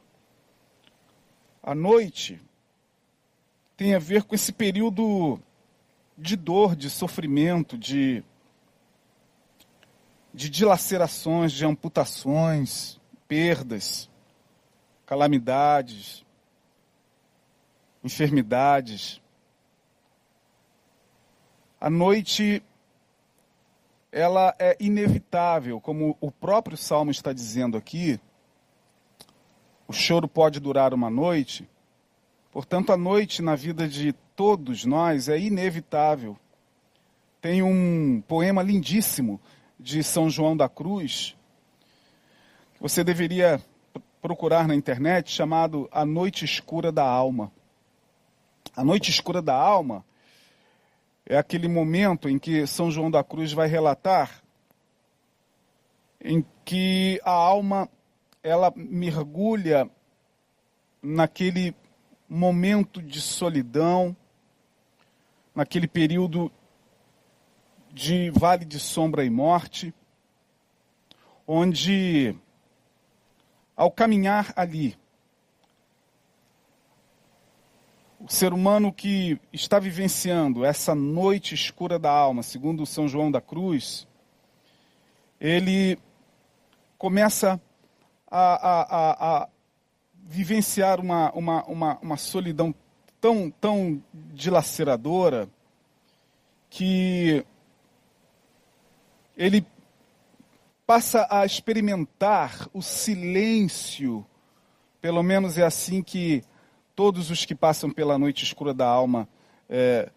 A 1.63 1.75
noite 1.75 2.41
tem 3.77 3.95
a 3.95 3.99
ver 3.99 4.25
com 4.25 4.35
esse 4.35 4.53
período 4.53 5.41
de 6.17 6.35
dor, 6.37 6.75
de 6.75 6.89
sofrimento, 6.89 7.77
de, 7.77 8.25
de 10.33 10.49
dilacerações, 10.49 11.53
de 11.53 11.65
amputações, 11.65 12.99
perdas, 13.29 14.09
calamidades, 15.05 16.25
enfermidades. 18.03 19.21
A 21.87 21.91
noite 21.91 22.65
ela 24.11 24.53
é 24.59 24.77
inevitável, 24.81 25.81
como 25.81 26.17
o 26.21 26.33
próprio 26.33 26.77
salmo 26.77 27.13
está 27.13 27.33
dizendo 27.33 27.77
aqui. 27.77 28.19
O 29.87 29.93
choro 29.93 30.27
pode 30.27 30.59
durar 30.59 30.93
uma 30.93 31.09
noite. 31.09 31.65
Portanto, 32.51 32.91
a 32.91 32.97
noite 32.97 33.41
na 33.41 33.55
vida 33.55 33.87
de 33.87 34.13
todos 34.35 34.85
nós 34.85 35.29
é 35.29 35.39
inevitável. 35.39 36.37
Tem 37.41 37.63
um 37.63 38.21
poema 38.27 38.65
lindíssimo 38.65 39.41
de 39.79 40.03
São 40.03 40.29
João 40.29 40.57
da 40.57 40.69
Cruz, 40.69 41.37
que 42.75 42.83
você 42.83 43.05
deveria 43.05 43.63
procurar 44.21 44.67
na 44.67 44.75
internet, 44.75 45.31
chamado 45.31 45.89
A 45.93 46.05
Noite 46.05 46.45
Escura 46.45 46.91
da 46.91 47.05
Alma. 47.05 47.53
A 48.75 48.83
noite 48.83 49.09
escura 49.09 49.41
da 49.41 49.55
alma 49.55 50.05
é 51.27 51.37
aquele 51.37 51.67
momento 51.67 52.29
em 52.29 52.39
que 52.39 52.67
São 52.67 52.91
João 52.91 53.11
da 53.11 53.25
Cruz 53.25 53.53
vai 53.53 53.67
relatar 53.67 54.43
em 56.21 56.45
que 56.65 57.21
a 57.25 57.33
alma 57.33 57.89
ela 58.43 58.73
mergulha 58.77 59.91
naquele 61.03 61.75
momento 62.29 63.03
de 63.03 63.21
solidão, 63.21 64.17
naquele 65.55 65.89
período 65.89 66.51
de 67.93 68.31
vale 68.31 68.65
de 68.65 68.79
sombra 68.79 69.25
e 69.25 69.31
morte, 69.31 69.93
onde 71.47 72.37
ao 73.77 73.91
caminhar 73.91 74.53
ali, 74.57 74.97
o 78.27 78.33
ser 78.33 78.53
humano 78.53 78.93
que 78.93 79.41
está 79.53 79.79
vivenciando 79.79 80.65
essa 80.65 80.97
noite 80.97 81.55
escura 81.55 81.97
da 81.97 82.11
alma, 82.11 82.43
segundo 82.43 82.85
São 82.85 83.07
João 83.07 83.31
da 83.31 83.41
Cruz, 83.41 84.05
ele 85.41 85.97
começa 86.99 87.61
a, 88.29 88.41
a, 88.55 88.83
a, 88.83 89.43
a 89.43 89.49
vivenciar 90.25 90.99
uma, 90.99 91.31
uma, 91.35 91.65
uma, 91.67 91.99
uma 92.03 92.17
solidão 92.17 92.75
tão, 93.21 93.49
tão 93.49 94.03
dilaceradora 94.13 95.49
que 96.69 97.47
ele 99.37 99.65
passa 100.85 101.29
a 101.31 101.47
experimentar 101.47 102.69
o 102.75 102.83
silêncio, 102.83 104.27
pelo 105.01 105.23
menos 105.23 105.59
é 105.59 105.65
assim 105.65 106.03
que 106.03 106.43
todos 106.97 107.31
os 107.31 107.45
que 107.45 107.55
passam 107.55 107.91
pela 107.91 108.19
noite 108.19 108.43
escura 108.43 108.73
da 108.73 108.89
alma 108.89 109.29
é, 109.69 110.11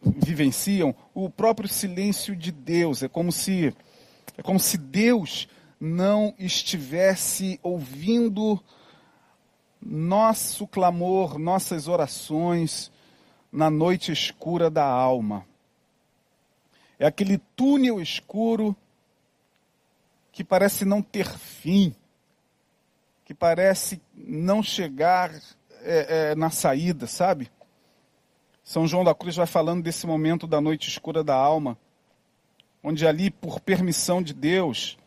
vivenciam, 0.00 0.94
o 1.12 1.28
próprio 1.28 1.68
silêncio 1.68 2.36
de 2.36 2.52
Deus. 2.52 3.02
É 3.02 3.08
como 3.08 3.32
se, 3.32 3.74
é 4.36 4.42
como 4.42 4.60
se 4.60 4.78
Deus 4.78 5.48
não 5.80 6.32
estivesse 6.38 7.58
ouvindo 7.64 8.62
nosso 9.82 10.66
clamor, 10.68 11.36
nossas 11.36 11.88
orações 11.88 12.92
na 13.50 13.68
noite 13.68 14.12
escura 14.12 14.70
da 14.70 14.84
alma. 14.84 15.44
É 16.96 17.06
aquele 17.06 17.38
túnel 17.56 18.00
escuro 18.00 18.76
que 20.30 20.44
parece 20.44 20.84
não 20.84 21.02
ter 21.02 21.28
fim, 21.28 21.92
que 23.24 23.34
parece 23.34 24.00
não 24.14 24.62
chegar 24.62 25.32
é, 25.82 26.30
é, 26.30 26.34
na 26.34 26.50
saída, 26.50 27.06
sabe? 27.06 27.50
São 28.62 28.86
João 28.86 29.04
da 29.04 29.14
Cruz 29.14 29.36
vai 29.36 29.46
falando 29.46 29.82
desse 29.82 30.06
momento 30.06 30.46
da 30.46 30.60
noite 30.60 30.88
escura 30.88 31.24
da 31.24 31.34
alma, 31.34 31.78
onde 32.82 33.06
ali, 33.06 33.30
por 33.30 33.60
permissão 33.60 34.22
de 34.22 34.34
Deus, 34.34 34.98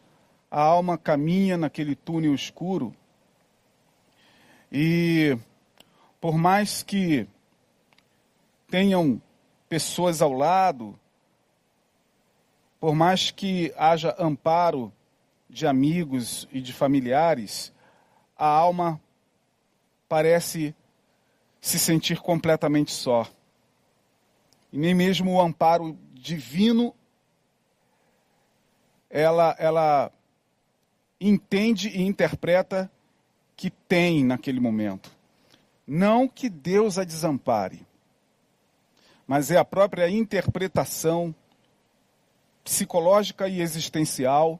a 0.49 0.61
alma 0.61 0.97
caminha 0.97 1.57
naquele 1.57 1.95
túnel 1.95 2.33
escuro 2.33 2.93
e 4.71 5.37
por 6.21 6.37
mais 6.37 6.81
que 6.81 7.27
tenham 8.69 9.21
pessoas 9.67 10.21
ao 10.21 10.31
lado, 10.31 10.97
por 12.79 12.95
mais 12.95 13.31
que 13.31 13.73
haja 13.77 14.15
amparo 14.17 14.93
de 15.49 15.67
amigos 15.67 16.47
e 16.53 16.61
de 16.61 16.71
familiares, 16.71 17.73
a 18.37 18.47
alma 18.47 18.99
parece 20.11 20.75
se 21.61 21.79
sentir 21.79 22.19
completamente 22.19 22.91
só. 22.91 23.25
E 24.69 24.77
nem 24.77 24.93
mesmo 24.93 25.31
o 25.31 25.39
amparo 25.39 25.97
divino 26.13 26.93
ela 29.09 29.55
ela 29.57 30.11
entende 31.19 31.87
e 31.87 32.01
interpreta 32.01 32.91
que 33.55 33.69
tem 33.69 34.25
naquele 34.25 34.59
momento. 34.59 35.09
Não 35.87 36.27
que 36.27 36.49
Deus 36.49 36.97
a 36.97 37.05
desampare, 37.05 37.87
mas 39.25 39.49
é 39.49 39.55
a 39.55 39.63
própria 39.63 40.09
interpretação 40.09 41.33
psicológica 42.65 43.47
e 43.47 43.61
existencial 43.61 44.59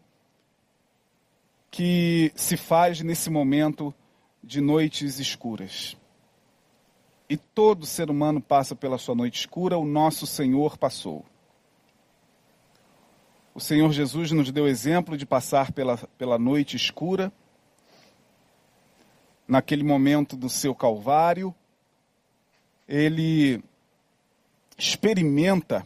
que 1.70 2.32
se 2.38 2.56
faz 2.56 3.02
nesse 3.02 3.30
momento 3.30 3.94
de 4.44 4.62
noites 4.62 5.20
escuras. 5.20 5.96
E 7.30 7.38
todo 7.38 7.86
ser 7.86 8.10
humano 8.10 8.42
passa 8.42 8.76
pela 8.76 8.98
sua 8.98 9.16
noite 9.16 9.40
escura, 9.40 9.78
o 9.78 9.86
nosso 9.86 10.28
Senhor 10.28 10.78
passou. 10.78 11.26
O 13.54 13.60
Senhor 13.60 13.92
Jesus 13.92 14.32
nos 14.32 14.52
deu 14.52 14.68
exemplo 14.68 15.18
de 15.18 15.26
passar 15.26 15.72
pela, 15.72 15.98
pela 16.18 16.38
noite 16.38 16.76
escura 16.76 17.32
naquele 19.52 19.84
momento 19.84 20.38
do 20.38 20.48
seu 20.48 20.74
Calvário, 20.74 21.54
ele 22.88 23.62
experimenta 24.78 25.86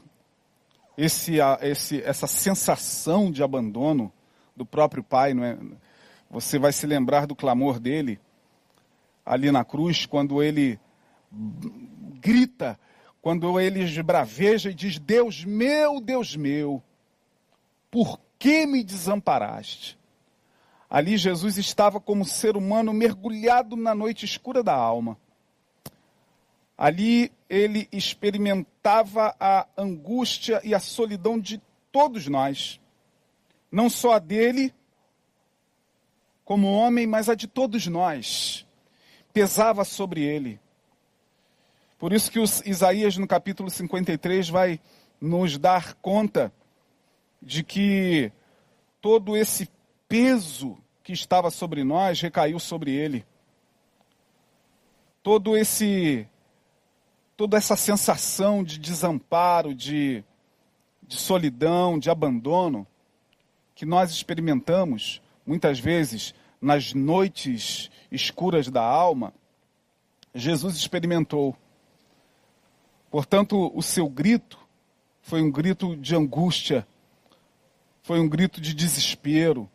esse, 0.95 1.37
esse, 1.63 1.99
essa 2.03 2.27
sensação 2.27 3.31
de 3.31 3.41
abandono 3.41 4.13
do 4.55 4.67
próprio 4.67 5.03
Pai. 5.03 5.33
Não 5.33 5.43
é? 5.43 5.57
Você 6.29 6.59
vai 6.59 6.71
se 6.71 6.85
lembrar 6.85 7.25
do 7.25 7.35
clamor 7.35 7.79
dele 7.79 8.19
ali 9.25 9.51
na 9.51 9.65
cruz, 9.65 10.05
quando 10.05 10.43
ele 10.43 10.79
grita, 12.21 12.79
quando 13.21 13.59
ele 13.59 13.81
esbraveja 13.83 14.69
e 14.69 14.73
diz: 14.73 14.99
Deus 14.99 15.43
meu, 15.43 15.99
Deus 15.99 16.35
meu, 16.35 16.83
por 17.89 18.19
que 18.37 18.65
me 18.65 18.83
desamparaste? 18.83 19.97
Ali 20.89 21.17
Jesus 21.17 21.57
estava 21.57 21.99
como 21.99 22.23
ser 22.23 22.55
humano 22.55 22.93
mergulhado 22.93 23.75
na 23.75 23.95
noite 23.95 24.25
escura 24.25 24.61
da 24.61 24.75
alma. 24.75 25.17
Ali 26.77 27.31
ele 27.49 27.87
experimentava 27.91 29.35
a 29.39 29.67
angústia 29.77 30.61
e 30.63 30.75
a 30.75 30.79
solidão 30.79 31.39
de 31.39 31.61
todos 31.91 32.27
nós. 32.27 32.79
Não 33.71 33.89
só 33.89 34.13
a 34.13 34.19
dele, 34.19 34.73
como 36.43 36.71
homem, 36.71 37.07
mas 37.07 37.27
a 37.27 37.35
de 37.35 37.47
todos 37.47 37.87
nós. 37.87 38.64
Pesava 39.35 39.83
sobre 39.83 40.23
ele. 40.23 40.57
Por 41.99 42.13
isso 42.13 42.31
que 42.31 42.39
Isaías, 42.39 43.17
no 43.17 43.27
capítulo 43.27 43.69
53, 43.69 44.47
vai 44.47 44.79
nos 45.19 45.57
dar 45.57 45.95
conta 45.95 46.53
de 47.41 47.61
que 47.61 48.31
todo 49.01 49.35
esse 49.35 49.69
peso 50.07 50.77
que 51.03 51.11
estava 51.11 51.51
sobre 51.51 51.83
nós 51.83 52.21
recaiu 52.21 52.57
sobre 52.59 52.91
ele. 52.93 53.25
Todo 55.21 55.57
esse 55.57 56.25
toda 57.35 57.57
essa 57.57 57.75
sensação 57.75 58.63
de 58.63 58.79
desamparo, 58.79 59.75
de, 59.75 60.23
de 61.03 61.17
solidão, 61.17 61.99
de 61.99 62.09
abandono 62.09 62.87
que 63.75 63.85
nós 63.85 64.11
experimentamos 64.11 65.21
muitas 65.45 65.77
vezes 65.77 66.33
nas 66.65 66.95
noites 66.95 67.91
escuras 68.11 68.69
da 68.69 68.81
alma, 68.81 69.31
Jesus 70.33 70.75
experimentou. 70.75 71.55
Portanto, 73.11 73.71
o 73.75 73.83
seu 73.83 74.09
grito 74.09 74.57
foi 75.21 75.43
um 75.43 75.51
grito 75.51 75.95
de 75.95 76.15
angústia, 76.15 76.87
foi 78.01 78.19
um 78.19 78.27
grito 78.27 78.59
de 78.59 78.73
desespero, 78.73 79.69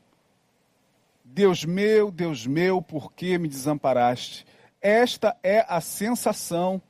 Deus 1.24 1.64
meu, 1.64 2.10
Deus 2.10 2.44
meu, 2.44 2.82
por 2.82 3.12
que 3.12 3.38
me 3.38 3.46
desamparaste? 3.46 4.44
Esta 4.82 5.36
é 5.44 5.64
a 5.68 5.80
sensação 5.80 6.82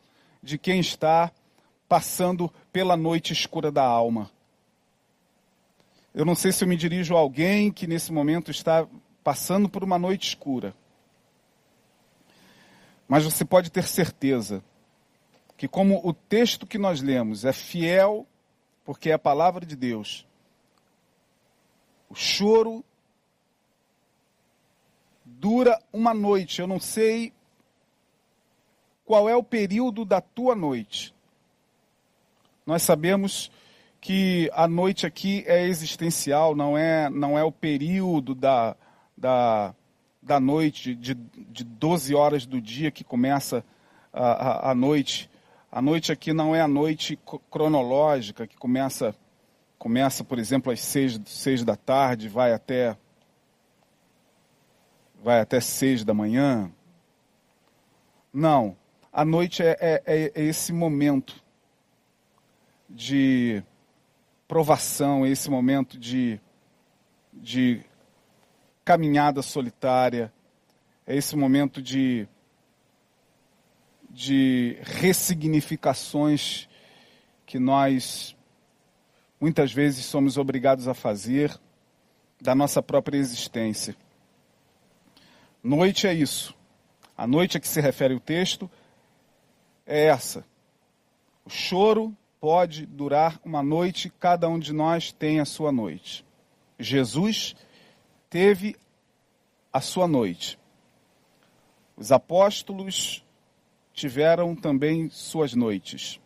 de 0.43 0.57
quem 0.57 0.81
está 0.81 1.31
passando 1.87 2.51
pela 2.73 2.97
noite 2.97 3.35
escura 3.35 3.71
da 3.71 3.85
alma. 3.85 4.31
Eu 6.15 6.25
não 6.25 6.35
sei 6.35 6.53
se 6.53 6.65
eu 6.65 6.69
me 6.69 6.77
dirijo 6.77 7.15
a 7.15 7.21
alguém 7.21 7.71
que 7.71 7.87
nesse 7.87 8.11
momento 8.11 8.51
está 8.51 8.89
passando 9.23 9.69
por 9.69 9.85
uma 9.85 9.99
noite 9.99 10.29
escura. 10.29 10.75
Mas 13.07 13.25
você 13.25 13.45
pode 13.45 13.71
ter 13.71 13.87
certeza 13.87 14.63
que, 15.57 15.67
como 15.67 16.01
o 16.07 16.13
texto 16.13 16.67
que 16.67 16.79
nós 16.79 17.03
lemos 17.03 17.45
é 17.45 17.53
fiel, 17.53 18.27
porque 18.85 19.11
é 19.11 19.15
a 19.15 19.19
palavra 19.19 19.67
de 19.67 19.77
Deus, 19.77 20.27
o 22.09 22.15
choro 22.15 22.85
dura 25.25 25.81
uma 25.93 26.15
noite. 26.15 26.61
Eu 26.61 26.67
não 26.67 26.81
sei 26.81 27.33
qual 29.05 29.29
é 29.29 29.35
o 29.35 29.43
período 29.43 30.05
da 30.05 30.21
tua 30.21 30.55
noite. 30.55 31.15
Nós 32.65 32.83
sabemos 32.83 33.51
que 34.01 34.51
a 34.55 34.67
noite 34.67 35.05
aqui 35.07 35.45
é 35.47 35.67
existencial, 35.67 36.55
não 36.55 36.79
é, 36.79 37.11
não 37.11 37.39
é 37.39 37.45
o 37.45 37.53
período 37.53 38.35
da, 38.35 38.77
da, 39.21 39.75
da 40.23 40.41
noite, 40.41 40.95
de, 40.95 41.15
de 41.15 41.63
12 41.63 42.15
horas 42.15 42.47
do 42.47 42.61
dia 42.61 42.91
que 42.91 43.05
começa 43.05 43.63
a, 44.13 44.69
a, 44.69 44.71
a 44.71 44.75
noite. 44.75 45.31
A 45.71 45.83
noite 45.83 46.11
aqui 46.11 46.33
não 46.33 46.57
é 46.57 46.63
a 46.63 46.67
noite 46.67 47.19
cronológica 47.51 48.47
que 48.47 48.57
começa, 48.57 49.15
começa 49.79 50.25
por 50.25 50.39
exemplo, 50.39 50.73
às 50.73 50.81
seis, 50.81 51.21
seis 51.27 51.63
da 51.63 51.77
tarde, 51.77 52.29
vai 52.29 52.53
até 52.53 52.97
vai 55.23 55.39
até 55.39 55.61
seis 55.61 56.03
da 56.03 56.15
manhã. 56.15 56.73
Não, 58.33 58.75
a 59.13 59.23
noite 59.23 59.63
é, 59.63 59.77
é, 59.79 60.03
é, 60.07 60.33
é 60.35 60.43
esse 60.43 60.73
momento 60.73 61.45
de 62.89 63.63
provação, 64.49 65.27
é 65.27 65.29
esse 65.29 65.51
momento 65.51 65.99
de, 65.99 66.41
de 67.33 67.85
caminhada 68.91 69.41
solitária, 69.41 70.33
é 71.07 71.15
esse 71.15 71.37
momento 71.37 71.81
de, 71.81 72.27
de 74.11 74.79
ressignificações 74.83 76.69
que 77.47 77.57
nós 77.57 78.37
muitas 79.41 79.73
vezes 79.73 80.05
somos 80.07 80.37
obrigados 80.37 80.89
a 80.89 80.95
fazer 80.95 81.57
da 82.41 82.53
nossa 82.53 82.83
própria 82.83 83.17
existência. 83.17 83.95
Noite 85.63 86.09
é 86.09 86.13
isso. 86.13 86.53
A 87.17 87.29
noite 87.29 87.57
a 87.57 87.61
que 87.61 87.69
se 87.69 87.81
refere 87.81 88.15
o 88.15 88.19
texto 88.19 88.69
é 89.87 90.07
essa. 90.07 90.45
O 91.45 91.49
choro 91.49 92.13
pode 92.41 92.87
durar 92.87 93.41
uma 93.45 93.63
noite, 93.63 94.13
cada 94.19 94.49
um 94.49 94.59
de 94.59 94.73
nós 94.73 95.13
tem 95.13 95.39
a 95.39 95.45
sua 95.45 95.71
noite. 95.71 96.27
Jesus 96.77 97.55
teve 98.29 98.77
a 99.73 99.81
sua 99.81 100.07
noite. 100.07 100.59
Os 101.97 102.11
apóstolos 102.11 103.25
tiveram 103.93 104.57
também 104.57 105.11
suas 105.11 105.55
noites. 105.55 106.21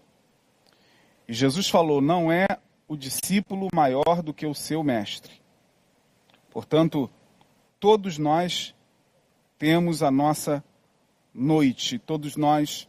E 1.28 1.32
Jesus 1.32 1.68
falou: 1.68 2.00
não 2.00 2.30
é 2.30 2.46
o 2.86 2.96
discípulo 2.96 3.68
maior 3.74 4.22
do 4.22 4.32
que 4.32 4.46
o 4.46 4.54
seu 4.54 4.82
mestre. 4.82 5.32
Portanto, 6.50 7.10
todos 7.80 8.18
nós 8.18 8.74
temos 9.58 10.02
a 10.02 10.10
nossa 10.10 10.62
noite, 11.32 11.98
todos 11.98 12.36
nós 12.36 12.88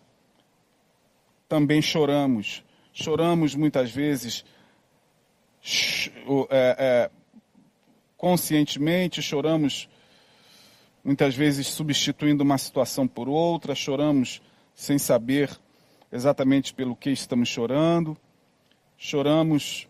também 1.48 1.82
choramos. 1.82 2.64
Choramos 2.94 3.56
muitas 3.56 3.92
vezes 3.92 4.46
é, 6.50 6.76
é, 6.78 7.12
conscientemente, 8.16 9.22
choramos 9.22 9.90
muitas 11.06 11.36
vezes 11.36 11.68
substituindo 11.68 12.44
uma 12.44 12.58
situação 12.58 13.08
por 13.08 13.30
outra, 13.30 13.76
choramos 13.76 14.42
sem 14.74 14.98
saber 14.98 15.56
exatamente 16.12 16.74
pelo 16.74 16.96
que 16.96 17.12
estamos 17.12 17.48
chorando, 17.48 18.18
choramos 18.98 19.88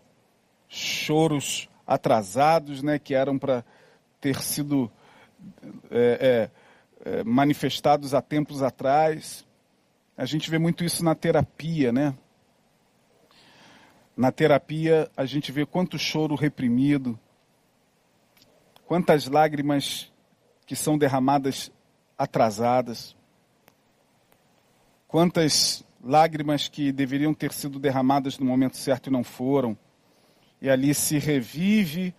choros 0.68 1.70
atrasados, 1.86 2.82
né, 2.82 2.98
que 2.98 3.14
eram 3.14 3.38
para 3.38 3.64
ter 4.20 4.42
sido 4.42 4.92
é, 5.90 6.50
é, 7.04 7.20
é, 7.20 7.24
manifestados 7.24 8.12
há 8.12 8.20
tempos 8.20 8.62
atrás. 8.62 9.46
A 10.18 10.26
gente 10.26 10.50
vê 10.50 10.58
muito 10.58 10.84
isso 10.84 11.02
na 11.02 11.14
terapia, 11.14 11.92
né? 11.92 12.14
Na 14.14 14.30
terapia 14.30 15.10
a 15.16 15.24
gente 15.24 15.52
vê 15.52 15.64
quanto 15.64 15.98
choro 15.98 16.34
reprimido, 16.34 17.18
quantas 18.86 19.28
lágrimas 19.28 20.10
que 20.66 20.74
são 20.74 20.98
derramadas 20.98 21.70
atrasadas. 22.18 23.16
Quantas 25.06 25.84
lágrimas 26.02 26.68
que 26.68 26.92
deveriam 26.92 27.32
ter 27.32 27.52
sido 27.52 27.78
derramadas 27.78 28.38
no 28.38 28.44
momento 28.44 28.76
certo 28.76 29.06
e 29.06 29.12
não 29.12 29.22
foram. 29.22 29.78
E 30.60 30.68
ali 30.68 30.92
se 30.92 31.18
revive 31.18 32.14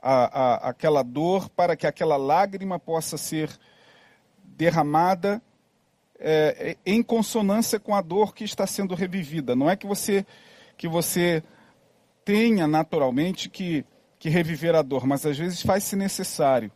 a, 0.00 0.42
a, 0.42 0.68
aquela 0.70 1.02
dor 1.02 1.48
para 1.48 1.76
que 1.76 1.86
aquela 1.86 2.16
lágrima 2.16 2.78
possa 2.78 3.16
ser 3.16 3.50
derramada 4.42 5.40
é, 6.18 6.76
em 6.84 7.02
consonância 7.02 7.78
com 7.78 7.94
a 7.94 8.00
dor 8.00 8.34
que 8.34 8.44
está 8.44 8.66
sendo 8.66 8.94
revivida. 8.94 9.54
Não 9.54 9.70
é 9.70 9.76
que 9.76 9.86
você 9.86 10.26
que 10.76 10.86
você 10.86 11.42
tenha 12.24 12.68
naturalmente 12.68 13.48
que, 13.48 13.84
que 14.16 14.28
reviver 14.28 14.76
a 14.76 14.82
dor, 14.82 15.04
mas 15.04 15.26
às 15.26 15.36
vezes 15.36 15.60
faz-se 15.60 15.96
necessário 15.96 16.70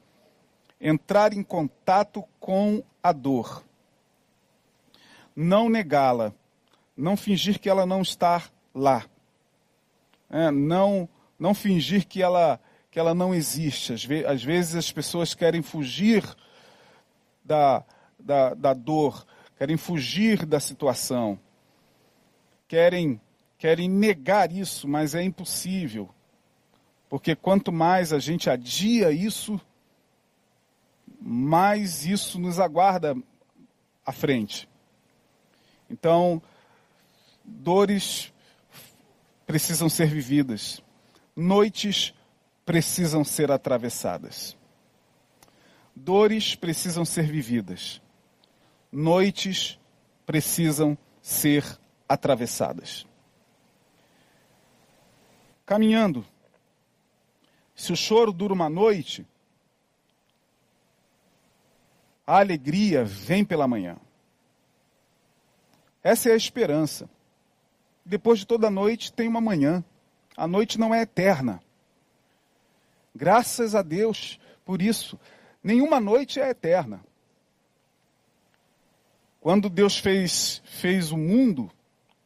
entrar 0.82 1.32
em 1.32 1.44
contato 1.44 2.24
com 2.40 2.82
a 3.00 3.12
dor, 3.12 3.64
não 5.34 5.68
negá-la, 5.68 6.34
não 6.96 7.16
fingir 7.16 7.60
que 7.60 7.70
ela 7.70 7.86
não 7.86 8.02
está 8.02 8.42
lá, 8.74 9.06
é, 10.28 10.50
não, 10.50 11.08
não 11.38 11.54
fingir 11.54 12.04
que 12.04 12.20
ela, 12.20 12.60
que 12.90 12.98
ela 12.98 13.14
não 13.14 13.32
existe. 13.32 13.92
Às, 13.92 14.04
ve 14.04 14.26
às 14.26 14.42
vezes 14.42 14.74
as 14.74 14.90
pessoas 14.90 15.34
querem 15.34 15.62
fugir 15.62 16.24
da, 17.44 17.84
da, 18.18 18.52
da 18.52 18.74
dor, 18.74 19.24
querem 19.56 19.76
fugir 19.76 20.44
da 20.44 20.58
situação, 20.58 21.38
querem, 22.66 23.20
querem 23.56 23.88
negar 23.88 24.50
isso, 24.50 24.88
mas 24.88 25.14
é 25.14 25.22
impossível. 25.22 26.10
Porque 27.08 27.36
quanto 27.36 27.70
mais 27.70 28.12
a 28.12 28.18
gente 28.18 28.50
adia 28.50 29.12
isso, 29.12 29.60
mais 31.24 32.04
isso 32.04 32.38
nos 32.38 32.58
aguarda 32.58 33.16
à 34.04 34.10
frente. 34.10 34.68
Então, 35.88 36.42
dores 37.44 38.32
precisam 39.46 39.88
ser 39.88 40.08
vividas, 40.08 40.82
noites 41.36 42.12
precisam 42.66 43.22
ser 43.22 43.52
atravessadas. 43.52 44.56
Dores 45.94 46.54
precisam 46.54 47.04
ser 47.04 47.26
vividas, 47.26 48.00
noites 48.90 49.78
precisam 50.24 50.96
ser 51.20 51.78
atravessadas. 52.08 53.06
Caminhando, 55.66 56.24
se 57.74 57.92
o 57.92 57.96
choro 57.96 58.32
dura 58.32 58.54
uma 58.54 58.70
noite, 58.70 59.26
a 62.26 62.38
alegria 62.38 63.04
vem 63.04 63.44
pela 63.44 63.66
manhã. 63.66 63.96
Essa 66.02 66.30
é 66.30 66.32
a 66.32 66.36
esperança. 66.36 67.08
Depois 68.04 68.40
de 68.40 68.46
toda 68.46 68.70
noite 68.70 69.12
tem 69.12 69.28
uma 69.28 69.40
manhã. 69.40 69.84
A 70.36 70.46
noite 70.46 70.78
não 70.78 70.94
é 70.94 71.02
eterna. 71.02 71.62
Graças 73.14 73.74
a 73.74 73.82
Deus 73.82 74.40
por 74.64 74.80
isso. 74.80 75.18
Nenhuma 75.62 76.00
noite 76.00 76.40
é 76.40 76.50
eterna. 76.50 77.00
Quando 79.40 79.68
Deus 79.68 79.98
fez, 79.98 80.62
fez 80.64 81.10
o 81.10 81.16
mundo, 81.16 81.70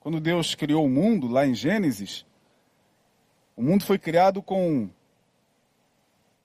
quando 0.01 0.21
Deus 0.21 0.55
criou 0.55 0.85
o 0.85 0.91
mundo, 0.91 1.27
lá 1.27 1.47
em 1.47 1.55
Gênesis, 1.55 2.25
o 3.57 3.63
mundo 3.63 3.85
foi 3.85 3.99
criado 3.99 4.43
com 4.43 4.89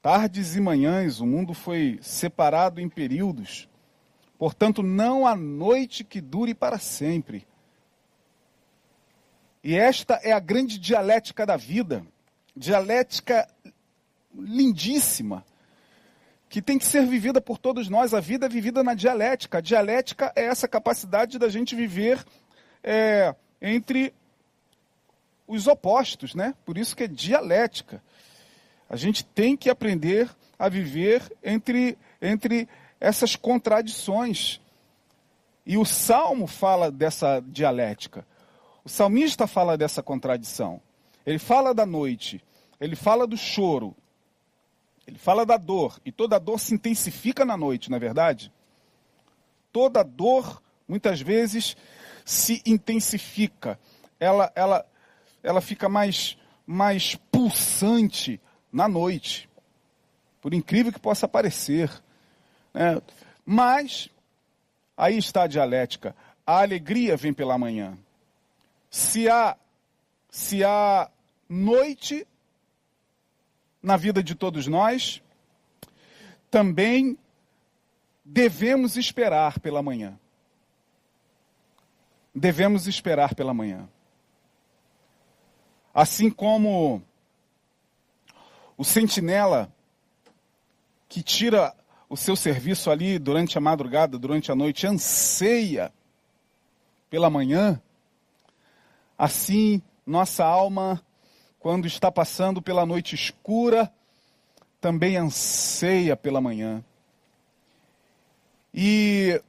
tardes 0.01 0.55
e 0.55 0.59
manhãs, 0.59 1.19
o 1.19 1.25
mundo 1.25 1.53
foi 1.53 1.99
separado 2.01 2.81
em 2.81 2.89
períodos. 2.89 3.69
Portanto, 4.37 4.81
não 4.81 5.27
há 5.27 5.35
noite 5.35 6.03
que 6.03 6.19
dure 6.19 6.55
para 6.55 6.79
sempre. 6.79 7.45
E 9.63 9.75
esta 9.75 10.15
é 10.23 10.31
a 10.31 10.39
grande 10.39 10.79
dialética 10.79 11.45
da 11.45 11.55
vida, 11.55 12.03
dialética 12.55 13.47
lindíssima, 14.33 15.45
que 16.49 16.61
tem 16.61 16.79
que 16.79 16.85
ser 16.85 17.05
vivida 17.05 17.39
por 17.39 17.59
todos 17.59 17.87
nós. 17.87 18.13
A 18.13 18.19
vida 18.19 18.47
é 18.47 18.49
vivida 18.49 18.83
na 18.83 18.95
dialética. 18.95 19.59
A 19.59 19.61
dialética 19.61 20.33
é 20.35 20.45
essa 20.45 20.67
capacidade 20.67 21.37
da 21.37 21.47
gente 21.47 21.75
viver 21.75 22.25
é, 22.83 23.35
entre 23.61 24.11
os 25.47 25.67
opostos, 25.67 26.33
né? 26.33 26.55
Por 26.65 26.77
isso 26.77 26.95
que 26.95 27.03
é 27.03 27.07
dialética. 27.07 28.01
A 28.91 28.97
gente 28.97 29.23
tem 29.23 29.55
que 29.55 29.69
aprender 29.69 30.29
a 30.59 30.67
viver 30.67 31.31
entre, 31.41 31.97
entre 32.21 32.67
essas 32.99 33.37
contradições. 33.37 34.59
E 35.65 35.77
o 35.77 35.85
salmo 35.85 36.45
fala 36.45 36.91
dessa 36.91 37.39
dialética. 37.39 38.27
O 38.83 38.89
salmista 38.89 39.47
fala 39.47 39.77
dessa 39.77 40.03
contradição. 40.03 40.81
Ele 41.25 41.39
fala 41.39 41.73
da 41.73 41.85
noite, 41.85 42.43
ele 42.81 42.97
fala 42.97 43.25
do 43.25 43.37
choro, 43.37 43.95
ele 45.07 45.17
fala 45.17 45.45
da 45.45 45.55
dor. 45.55 45.97
E 46.03 46.11
toda 46.11 46.37
dor 46.37 46.59
se 46.59 46.73
intensifica 46.73 47.45
na 47.45 47.55
noite, 47.55 47.89
não 47.89 47.95
é 47.95 47.99
verdade? 47.99 48.51
Toda 49.71 50.03
dor, 50.03 50.61
muitas 50.85 51.21
vezes, 51.21 51.77
se 52.25 52.61
intensifica. 52.65 53.79
Ela, 54.19 54.51
ela, 54.53 54.85
ela 55.41 55.61
fica 55.61 55.87
mais, 55.87 56.37
mais 56.67 57.15
pulsante 57.31 58.37
na 58.71 58.87
noite. 58.87 59.49
Por 60.41 60.53
incrível 60.53 60.91
que 60.91 60.99
possa 60.99 61.27
parecer. 61.27 61.91
Né? 62.73 63.01
Mas, 63.45 64.09
aí 64.95 65.17
está 65.17 65.43
a 65.43 65.47
dialética. 65.47 66.15
A 66.45 66.61
alegria 66.61 67.17
vem 67.17 67.33
pela 67.33 67.57
manhã. 67.57 67.97
Se 68.89 69.29
há, 69.29 69.55
se 70.29 70.63
há 70.63 71.09
noite 71.47 72.27
na 73.81 73.97
vida 73.97 74.21
de 74.23 74.35
todos 74.35 74.67
nós, 74.67 75.21
também 76.49 77.17
devemos 78.23 78.97
esperar 78.97 79.59
pela 79.59 79.81
manhã. 79.81 80.17
Devemos 82.33 82.87
esperar 82.87 83.35
pela 83.35 83.53
manhã. 83.53 83.87
Assim 85.93 86.29
como 86.29 87.01
o 88.81 88.83
sentinela 88.83 89.71
que 91.07 91.21
tira 91.21 91.71
o 92.09 92.17
seu 92.17 92.35
serviço 92.35 92.89
ali 92.89 93.19
durante 93.19 93.55
a 93.55 93.61
madrugada, 93.61 94.17
durante 94.17 94.51
a 94.51 94.55
noite, 94.55 94.87
anseia 94.87 95.93
pela 97.07 97.29
manhã, 97.29 97.79
assim 99.15 99.83
nossa 100.03 100.43
alma, 100.43 100.99
quando 101.59 101.85
está 101.85 102.11
passando 102.11 102.59
pela 102.59 102.83
noite 102.83 103.13
escura, 103.13 103.93
também 104.79 105.15
anseia 105.15 106.17
pela 106.17 106.41
manhã. 106.41 106.83
E 108.73 109.39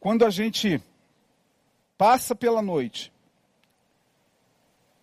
quando 0.00 0.24
a 0.26 0.30
gente 0.30 0.82
passa 1.96 2.34
pela 2.34 2.60
noite, 2.60 3.12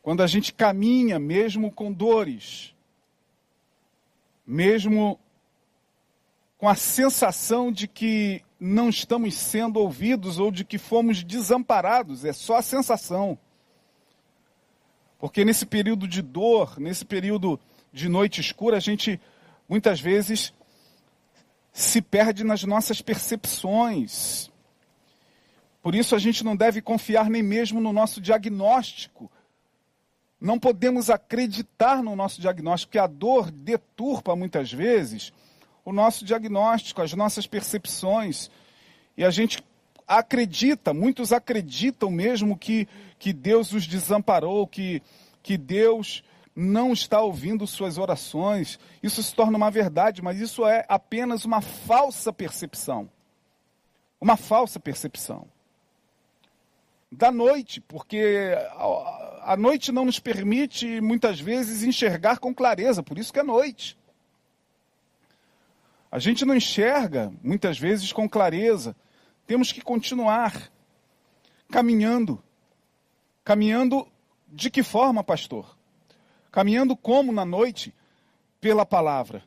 quando 0.02 0.22
a 0.22 0.28
gente 0.28 0.52
caminha, 0.52 1.18
mesmo 1.18 1.72
com 1.72 1.94
dores, 1.94 2.76
mesmo 4.52 5.18
com 6.58 6.68
a 6.68 6.76
sensação 6.76 7.72
de 7.72 7.88
que 7.88 8.44
não 8.60 8.90
estamos 8.90 9.34
sendo 9.34 9.80
ouvidos 9.80 10.40
ou 10.40 10.52
de 10.52 10.66
que 10.66 10.78
fomos 10.78 11.24
desamparados, 11.24 12.26
é 12.26 12.34
só 12.34 12.58
a 12.58 12.62
sensação. 12.62 13.40
Porque 15.18 15.46
nesse 15.46 15.66
período 15.66 16.06
de 16.06 16.22
dor, 16.22 16.78
nesse 16.82 17.06
período 17.06 17.58
de 17.94 18.10
noite 18.10 18.42
escura, 18.42 18.76
a 18.76 18.82
gente 18.82 19.22
muitas 19.70 20.02
vezes 20.02 20.54
se 21.72 22.02
perde 22.02 22.44
nas 22.44 22.62
nossas 22.66 23.02
percepções. 23.02 24.52
Por 25.82 25.96
isso 25.96 26.14
a 26.14 26.20
gente 26.20 26.44
não 26.44 26.58
deve 26.58 26.82
confiar 26.82 27.30
nem 27.30 27.42
mesmo 27.42 27.80
no 27.80 27.94
nosso 27.94 28.20
diagnóstico. 28.20 29.32
Não 30.42 30.58
podemos 30.58 31.12
acreditar 31.12 32.02
no 32.02 32.16
nosso 32.16 32.42
diagnóstico, 32.42 32.90
porque 32.90 32.98
a 32.98 33.06
dor 33.06 33.52
deturpa 33.52 34.36
muitas 34.36 34.74
vezes 34.74 35.32
o 35.86 35.94
nosso 35.94 36.26
diagnóstico, 36.26 37.00
as 37.00 37.14
nossas 37.14 37.46
percepções. 37.46 38.50
E 39.16 39.24
a 39.24 39.30
gente 39.30 39.64
acredita, 40.08 40.96
muitos 40.96 41.32
acreditam 41.32 42.10
mesmo 42.10 42.58
que, 42.58 42.88
que 43.20 43.32
Deus 43.32 43.72
os 43.72 43.86
desamparou, 43.86 44.66
que, 44.66 45.04
que 45.44 45.60
Deus 45.60 46.24
não 46.56 46.92
está 46.92 47.22
ouvindo 47.22 47.68
suas 47.68 48.00
orações. 48.00 48.80
Isso 49.02 49.22
se 49.22 49.36
torna 49.36 49.58
uma 49.58 49.70
verdade, 49.70 50.24
mas 50.24 50.40
isso 50.40 50.66
é 50.66 50.84
apenas 50.90 51.46
uma 51.46 51.62
falsa 51.62 52.34
percepção. 52.34 53.08
Uma 54.20 54.36
falsa 54.36 54.80
percepção. 54.80 55.48
Da 57.12 57.32
noite, 57.32 57.80
porque 57.80 58.56
a 59.44 59.58
noite 59.58 59.92
não 59.92 60.06
nos 60.06 60.20
permite 60.20 61.02
muitas 61.02 61.40
vezes 61.40 61.84
enxergar 61.84 62.40
com 62.40 62.54
clareza, 62.54 63.04
por 63.04 63.18
isso 63.18 63.34
que 63.34 63.40
é 63.40 63.44
noite. 63.44 63.98
A 66.12 66.20
gente 66.20 66.44
não 66.44 66.56
enxerga 66.56 67.32
muitas 67.42 67.80
vezes 67.80 68.12
com 68.12 68.28
clareza. 68.28 68.96
Temos 69.48 69.72
que 69.72 69.82
continuar 69.82 70.70
caminhando. 71.70 72.44
Caminhando 73.44 74.08
de 74.48 74.70
que 74.70 74.84
forma, 74.84 75.24
pastor? 75.24 75.78
Caminhando 76.52 76.98
como 76.98 77.32
na 77.32 77.46
noite? 77.46 77.94
Pela 78.60 78.86
palavra. 78.86 79.44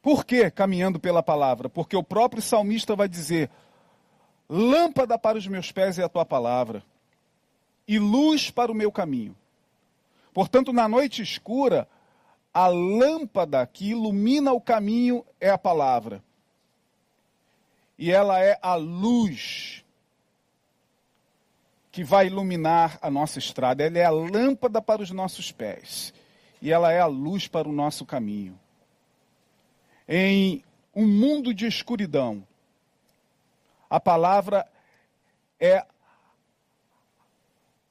Por 0.00 0.24
que 0.24 0.50
caminhando 0.50 1.00
pela 1.00 1.22
palavra? 1.22 1.68
Porque 1.68 1.96
o 1.96 2.02
próprio 2.02 2.40
salmista 2.40 2.94
vai 2.94 3.08
dizer: 3.08 3.50
Lâmpada 4.48 5.18
para 5.18 5.38
os 5.38 5.46
meus 5.48 5.72
pés 5.72 5.98
é 5.98 6.04
a 6.04 6.08
tua 6.08 6.24
palavra, 6.24 6.84
e 7.86 7.98
luz 7.98 8.50
para 8.50 8.72
o 8.72 8.74
meu 8.74 8.90
caminho. 8.90 9.36
Portanto, 10.32 10.72
na 10.72 10.88
noite 10.88 11.22
escura, 11.22 11.88
a 12.52 12.66
lâmpada 12.66 13.66
que 13.66 13.90
ilumina 13.90 14.52
o 14.52 14.60
caminho 14.60 15.24
é 15.40 15.50
a 15.50 15.58
palavra. 15.58 16.22
E 17.98 18.10
ela 18.10 18.40
é 18.40 18.58
a 18.60 18.74
luz 18.74 19.84
que 21.92 22.02
vai 22.02 22.26
iluminar 22.26 22.98
a 23.00 23.10
nossa 23.10 23.38
estrada. 23.38 23.84
Ela 23.84 23.98
é 23.98 24.04
a 24.04 24.10
lâmpada 24.10 24.82
para 24.82 25.02
os 25.02 25.10
nossos 25.10 25.52
pés. 25.52 26.12
E 26.60 26.72
ela 26.72 26.90
é 26.90 26.98
a 26.98 27.06
luz 27.06 27.46
para 27.46 27.68
o 27.68 27.72
nosso 27.72 28.04
caminho. 28.04 28.58
Em 30.08 30.64
um 30.94 31.06
mundo 31.06 31.54
de 31.54 31.66
escuridão, 31.66 32.46
a 33.88 34.00
palavra 34.00 34.66
é 35.60 35.86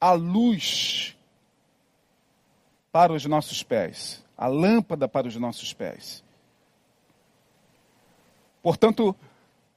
a 0.04 0.12
luz 0.12 1.16
para 2.92 3.10
os 3.10 3.24
nossos 3.24 3.62
pés, 3.62 4.22
a 4.36 4.46
lâmpada 4.46 5.08
para 5.08 5.26
os 5.26 5.34
nossos 5.36 5.72
pés. 5.72 6.22
Portanto, 8.62 9.16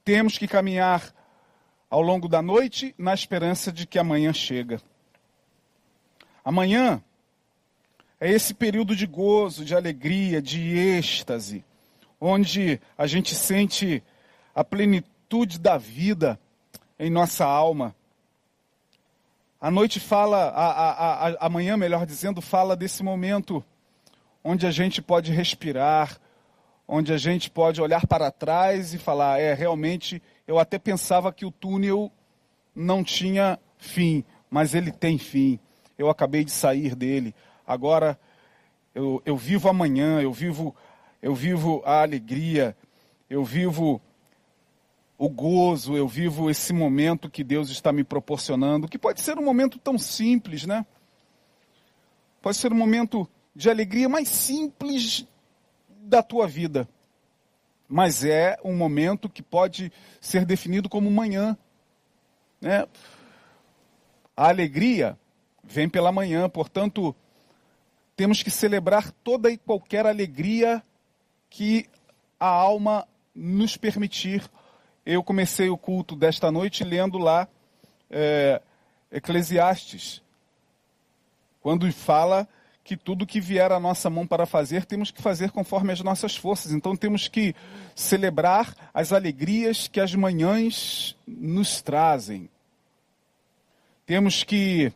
temos 0.04 0.36
que 0.36 0.46
caminhar 0.46 1.14
ao 1.88 2.02
longo 2.02 2.28
da 2.28 2.42
noite 2.42 2.94
na 2.98 3.14
esperança 3.14 3.72
de 3.72 3.86
que 3.86 3.98
amanhã 3.98 4.30
chega. 4.34 4.82
Amanhã 6.44 7.02
é 8.20 8.30
esse 8.30 8.52
período 8.52 8.94
de 8.94 9.06
gozo, 9.06 9.64
de 9.64 9.74
alegria, 9.74 10.42
de 10.42 10.76
êxtase, 10.76 11.64
onde 12.20 12.78
a 12.98 13.06
gente 13.06 13.34
sente 13.34 14.02
a 14.54 14.62
plenitude 14.62 15.58
da 15.58 15.78
vida 15.78 16.38
em 16.98 17.08
nossa 17.08 17.46
alma. 17.46 17.96
A 19.60 19.72
noite 19.72 19.98
fala, 19.98 20.50
a, 20.50 20.70
a, 20.70 21.28
a, 21.30 21.46
amanhã, 21.46 21.76
melhor 21.76 22.06
dizendo, 22.06 22.40
fala 22.40 22.76
desse 22.76 23.02
momento 23.02 23.64
onde 24.44 24.64
a 24.68 24.70
gente 24.70 25.02
pode 25.02 25.32
respirar, 25.32 26.16
onde 26.86 27.12
a 27.12 27.18
gente 27.18 27.50
pode 27.50 27.82
olhar 27.82 28.06
para 28.06 28.30
trás 28.30 28.94
e 28.94 28.98
falar: 28.98 29.40
é, 29.40 29.52
realmente 29.54 30.22
eu 30.46 30.60
até 30.60 30.78
pensava 30.78 31.32
que 31.32 31.44
o 31.44 31.50
túnel 31.50 32.12
não 32.72 33.02
tinha 33.02 33.58
fim, 33.78 34.24
mas 34.48 34.74
ele 34.74 34.92
tem 34.92 35.18
fim. 35.18 35.58
Eu 35.98 36.08
acabei 36.08 36.44
de 36.44 36.52
sair 36.52 36.94
dele. 36.94 37.34
Agora 37.66 38.16
eu, 38.94 39.20
eu 39.26 39.36
vivo 39.36 39.68
amanhã, 39.68 40.20
eu 40.20 40.32
vivo, 40.32 40.72
eu 41.20 41.34
vivo 41.34 41.82
a 41.84 42.02
alegria, 42.02 42.76
eu 43.28 43.44
vivo 43.44 44.00
o 45.18 45.28
gozo, 45.28 45.96
eu 45.96 46.06
vivo 46.06 46.48
esse 46.48 46.72
momento 46.72 47.28
que 47.28 47.42
Deus 47.42 47.68
está 47.68 47.92
me 47.92 48.04
proporcionando, 48.04 48.88
que 48.88 48.98
pode 48.98 49.20
ser 49.20 49.36
um 49.38 49.44
momento 49.44 49.78
tão 49.78 49.98
simples, 49.98 50.64
né? 50.64 50.86
Pode 52.40 52.56
ser 52.56 52.72
um 52.72 52.76
momento 52.76 53.28
de 53.54 53.68
alegria 53.68 54.08
mais 54.08 54.28
simples 54.28 55.26
da 55.88 56.22
tua 56.22 56.46
vida 56.46 56.88
mas 57.88 58.22
é 58.22 58.58
um 58.62 58.76
momento 58.76 59.30
que 59.30 59.42
pode 59.42 59.90
ser 60.20 60.44
definido 60.44 60.90
como 60.90 61.10
manhã. 61.10 61.56
Né? 62.60 62.86
A 64.36 64.48
alegria 64.48 65.18
vem 65.64 65.88
pela 65.88 66.12
manhã, 66.12 66.48
portanto, 66.50 67.16
temos 68.14 68.42
que 68.42 68.50
celebrar 68.50 69.10
toda 69.24 69.50
e 69.50 69.56
qualquer 69.56 70.04
alegria 70.04 70.82
que 71.48 71.88
a 72.38 72.46
alma 72.46 73.08
nos 73.34 73.76
permitir. 73.76 74.48
Eu 75.10 75.22
comecei 75.22 75.70
o 75.70 75.78
culto 75.78 76.14
desta 76.14 76.52
noite 76.52 76.84
lendo 76.84 77.16
lá 77.16 77.48
é, 78.10 78.60
Eclesiastes, 79.10 80.22
quando 81.62 81.90
fala 81.90 82.46
que 82.84 82.94
tudo 82.94 83.26
que 83.26 83.40
vier 83.40 83.72
à 83.72 83.80
nossa 83.80 84.10
mão 84.10 84.26
para 84.26 84.44
fazer, 84.44 84.84
temos 84.84 85.10
que 85.10 85.22
fazer 85.22 85.50
conforme 85.50 85.94
as 85.94 86.02
nossas 86.02 86.36
forças. 86.36 86.72
Então 86.72 86.94
temos 86.94 87.26
que 87.26 87.56
celebrar 87.94 88.90
as 88.92 89.10
alegrias 89.10 89.88
que 89.88 89.98
as 89.98 90.14
manhãs 90.14 91.16
nos 91.26 91.80
trazem. 91.80 92.50
Temos 94.04 94.44
que, 94.44 94.92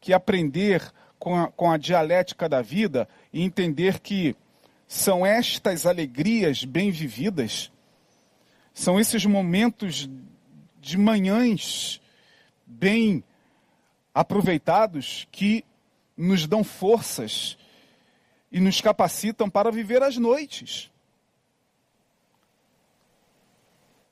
que 0.00 0.12
aprender 0.12 0.82
com 1.16 1.36
a, 1.36 1.46
com 1.46 1.70
a 1.70 1.76
dialética 1.76 2.48
da 2.48 2.60
vida 2.60 3.08
e 3.32 3.44
entender 3.44 4.00
que 4.00 4.34
são 4.88 5.24
estas 5.24 5.86
alegrias 5.86 6.64
bem 6.64 6.90
vividas, 6.90 7.70
são 8.78 9.00
esses 9.00 9.26
momentos 9.26 10.08
de 10.80 10.96
manhãs 10.96 12.00
bem 12.64 13.24
aproveitados 14.14 15.26
que 15.32 15.64
nos 16.16 16.46
dão 16.46 16.62
forças 16.62 17.58
e 18.52 18.60
nos 18.60 18.80
capacitam 18.80 19.50
para 19.50 19.72
viver 19.72 20.00
as 20.00 20.16
noites. 20.16 20.92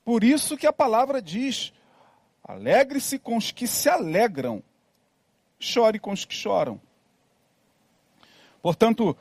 Por 0.03 0.21
isso 0.21 0.57
que 0.57 0.67
a 0.67 0.73
palavra 0.73 1.21
diz: 1.21 1.71
Alegre-se 2.43 3.17
com 3.17 3.37
os 3.37 3.51
que 3.51 3.67
se 3.67 3.87
alegram, 3.87 4.61
chore 5.57 5.97
com 5.97 6.11
os 6.11 6.25
que 6.25 6.35
choram. 6.35 6.79
Portanto, 8.61 9.15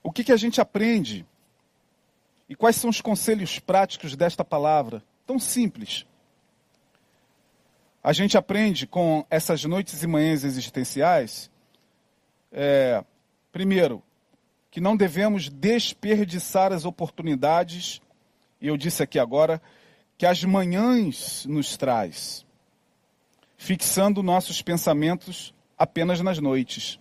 o 0.00 0.12
que, 0.12 0.22
que 0.22 0.32
a 0.32 0.36
gente 0.36 0.60
aprende? 0.60 1.26
E 2.48 2.54
quais 2.54 2.76
são 2.76 2.88
os 2.88 3.00
conselhos 3.00 3.58
práticos 3.58 4.16
desta 4.16 4.44
palavra? 4.44 5.02
Tão 5.26 5.38
simples. 5.38 6.06
A 8.02 8.12
gente 8.12 8.38
aprende 8.38 8.86
com 8.86 9.26
essas 9.28 9.64
noites 9.64 10.02
e 10.02 10.06
manhãs 10.06 10.44
existenciais, 10.44 11.50
é, 12.50 13.04
primeiro, 13.52 14.02
que 14.70 14.80
não 14.80 14.96
devemos 14.96 15.48
desperdiçar 15.50 16.72
as 16.72 16.84
oportunidades, 16.84 18.00
e 18.60 18.68
eu 18.68 18.76
disse 18.76 19.02
aqui 19.02 19.18
agora, 19.18 19.60
que 20.16 20.24
as 20.24 20.42
manhãs 20.42 21.44
nos 21.46 21.76
traz, 21.76 22.46
fixando 23.56 24.22
nossos 24.22 24.62
pensamentos 24.62 25.54
apenas 25.76 26.20
nas 26.20 26.38
noites. 26.38 26.98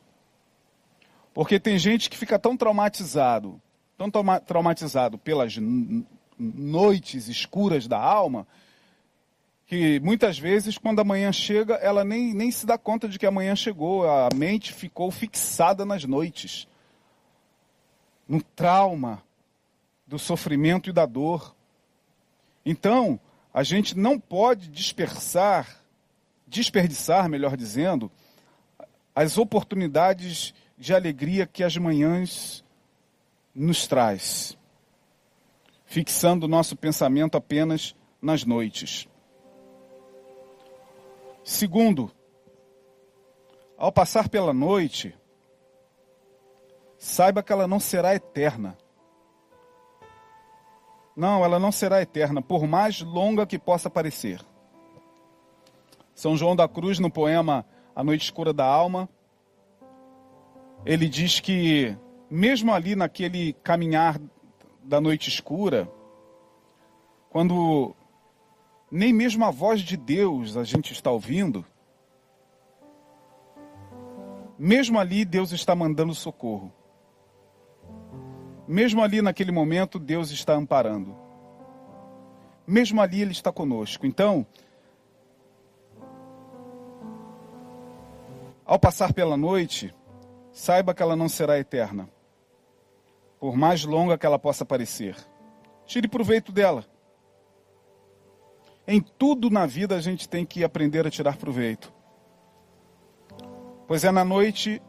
Porque 1.33 1.59
tem 1.59 1.77
gente 1.77 2.09
que 2.09 2.17
fica 2.17 2.37
tão 2.37 2.57
traumatizado, 2.57 3.61
tão 3.97 4.11
traumatizado 4.45 5.17
pelas 5.17 5.57
noites 6.37 7.27
escuras 7.27 7.87
da 7.87 7.99
alma, 7.99 8.45
que 9.65 9.99
muitas 9.99 10.37
vezes, 10.39 10.77
quando 10.77 10.99
a 11.01 11.03
manhã 11.03 11.31
chega, 11.31 11.73
ela 11.75 12.03
nem, 12.03 12.33
nem 12.33 12.51
se 12.51 12.65
dá 12.65 12.77
conta 12.77 13.09
de 13.09 13.19
que 13.19 13.25
a 13.25 13.31
manhã 13.31 13.55
chegou, 13.55 14.07
a 14.07 14.29
mente 14.33 14.71
ficou 14.71 15.11
fixada 15.11 15.83
nas 15.83 16.05
noites, 16.05 16.67
no 18.27 18.41
trauma 18.41 19.21
do 20.05 20.17
sofrimento 20.17 20.89
e 20.89 20.93
da 20.93 21.05
dor. 21.05 21.53
Então, 22.65 23.19
a 23.53 23.63
gente 23.63 23.97
não 23.97 24.19
pode 24.19 24.69
dispersar, 24.69 25.81
desperdiçar, 26.45 27.27
melhor 27.27 27.57
dizendo, 27.57 28.09
as 29.13 29.37
oportunidades 29.37 30.53
de 30.77 30.93
alegria 30.93 31.47
que 31.47 31.63
as 31.63 31.75
manhãs 31.75 32.63
nos 33.59 33.87
traz, 33.87 34.55
fixando 35.83 36.45
o 36.45 36.49
nosso 36.49 36.75
pensamento 36.75 37.35
apenas 37.35 37.95
nas 38.21 38.45
noites. 38.45 39.09
Segundo, 41.43 42.11
ao 43.75 43.91
passar 43.91 44.29
pela 44.29 44.53
noite, 44.53 45.17
saiba 46.99 47.41
que 47.41 47.51
ela 47.51 47.67
não 47.67 47.79
será 47.79 48.13
eterna. 48.13 48.77
Não, 51.15 51.43
ela 51.43 51.57
não 51.57 51.71
será 51.71 51.99
eterna, 51.99 52.43
por 52.43 52.67
mais 52.67 53.01
longa 53.01 53.47
que 53.47 53.57
possa 53.57 53.89
parecer. 53.89 54.39
São 56.13 56.37
João 56.37 56.55
da 56.55 56.67
Cruz, 56.67 56.99
no 56.99 57.09
poema 57.09 57.65
A 57.95 58.03
Noite 58.03 58.25
Escura 58.25 58.53
da 58.53 58.65
Alma, 58.65 59.09
ele 60.85 61.09
diz 61.09 61.39
que, 61.39 61.97
mesmo 62.29 62.73
ali 62.73 62.95
naquele 62.95 63.53
caminhar 63.63 64.19
da 64.83 64.99
noite 65.01 65.29
escura, 65.29 65.89
quando 67.29 67.95
nem 68.91 69.11
mesmo 69.13 69.45
a 69.45 69.51
voz 69.51 69.81
de 69.81 69.97
Deus 69.97 70.55
a 70.57 70.63
gente 70.63 70.93
está 70.93 71.11
ouvindo, 71.11 71.65
mesmo 74.57 74.99
ali 74.99 75.23
Deus 75.23 75.51
está 75.51 75.75
mandando 75.75 76.13
socorro. 76.15 76.73
Mesmo 78.67 79.01
ali 79.01 79.21
naquele 79.21 79.51
momento, 79.51 79.97
Deus 79.97 80.29
está 80.29 80.53
amparando. 80.53 81.15
Mesmo 82.65 82.99
ali, 83.01 83.21
Ele 83.21 83.31
está 83.31 83.49
conosco. 83.49 84.05
Então, 84.05 84.45
ao 88.65 88.77
passar 88.77 89.13
pela 89.13 89.37
noite, 89.37 89.95
saiba 90.51 90.93
que 90.93 91.01
ela 91.01 91.15
não 91.15 91.29
será 91.29 91.57
eterna, 91.57 92.09
por 93.39 93.55
mais 93.55 93.83
longa 93.83 94.17
que 94.17 94.25
ela 94.25 94.39
possa 94.39 94.65
parecer. 94.65 95.15
Tire 95.85 96.07
proveito 96.07 96.51
dela. 96.51 96.85
Em 98.87 99.01
tudo 99.01 99.49
na 99.49 99.65
vida 99.65 99.95
a 99.95 100.01
gente 100.01 100.27
tem 100.27 100.45
que 100.45 100.63
aprender 100.63 101.05
a 101.05 101.11
tirar 101.11 101.37
proveito. 101.37 101.93
Pois 103.87 104.03
é 104.03 104.11
na 104.11 104.23
noite 104.23 104.81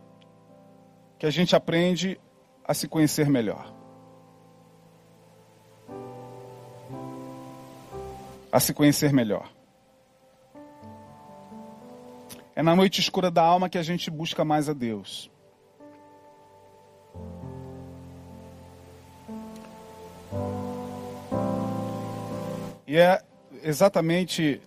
que 1.18 1.26
a 1.26 1.30
gente 1.30 1.54
aprende 1.54 2.18
a 2.64 2.74
se 2.74 2.88
conhecer 2.88 3.28
melhor. 3.28 3.74
A 8.50 8.60
se 8.60 8.72
conhecer 8.72 9.12
melhor. 9.12 9.50
É 12.54 12.62
na 12.62 12.74
noite 12.74 13.00
escura 13.00 13.30
da 13.30 13.42
alma 13.42 13.68
que 13.68 13.78
a 13.78 13.82
gente 13.82 14.10
busca 14.10 14.44
mais 14.44 14.68
a 14.68 14.72
Deus. 14.72 15.30
E 22.88 22.96
é 22.96 23.22
exatamente 23.62 24.62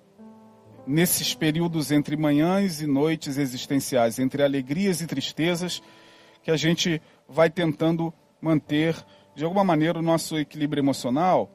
nesses 0.85 1.33
períodos 1.33 1.91
entre 1.91 2.15
manhãs 2.15 2.79
e 2.79 2.85
noites 2.85 3.39
existenciais, 3.39 4.19
entre 4.19 4.43
alegrias 4.43 5.01
e 5.01 5.07
tristezas, 5.07 5.81
que 6.43 6.51
a 6.51 6.55
gente 6.55 7.01
vai 7.27 7.49
tentando 7.49 8.13
manter, 8.39 8.95
de 9.33 9.43
alguma 9.43 9.63
maneira, 9.63 9.97
o 9.97 10.03
nosso 10.03 10.37
equilíbrio 10.37 10.81
emocional, 10.81 11.49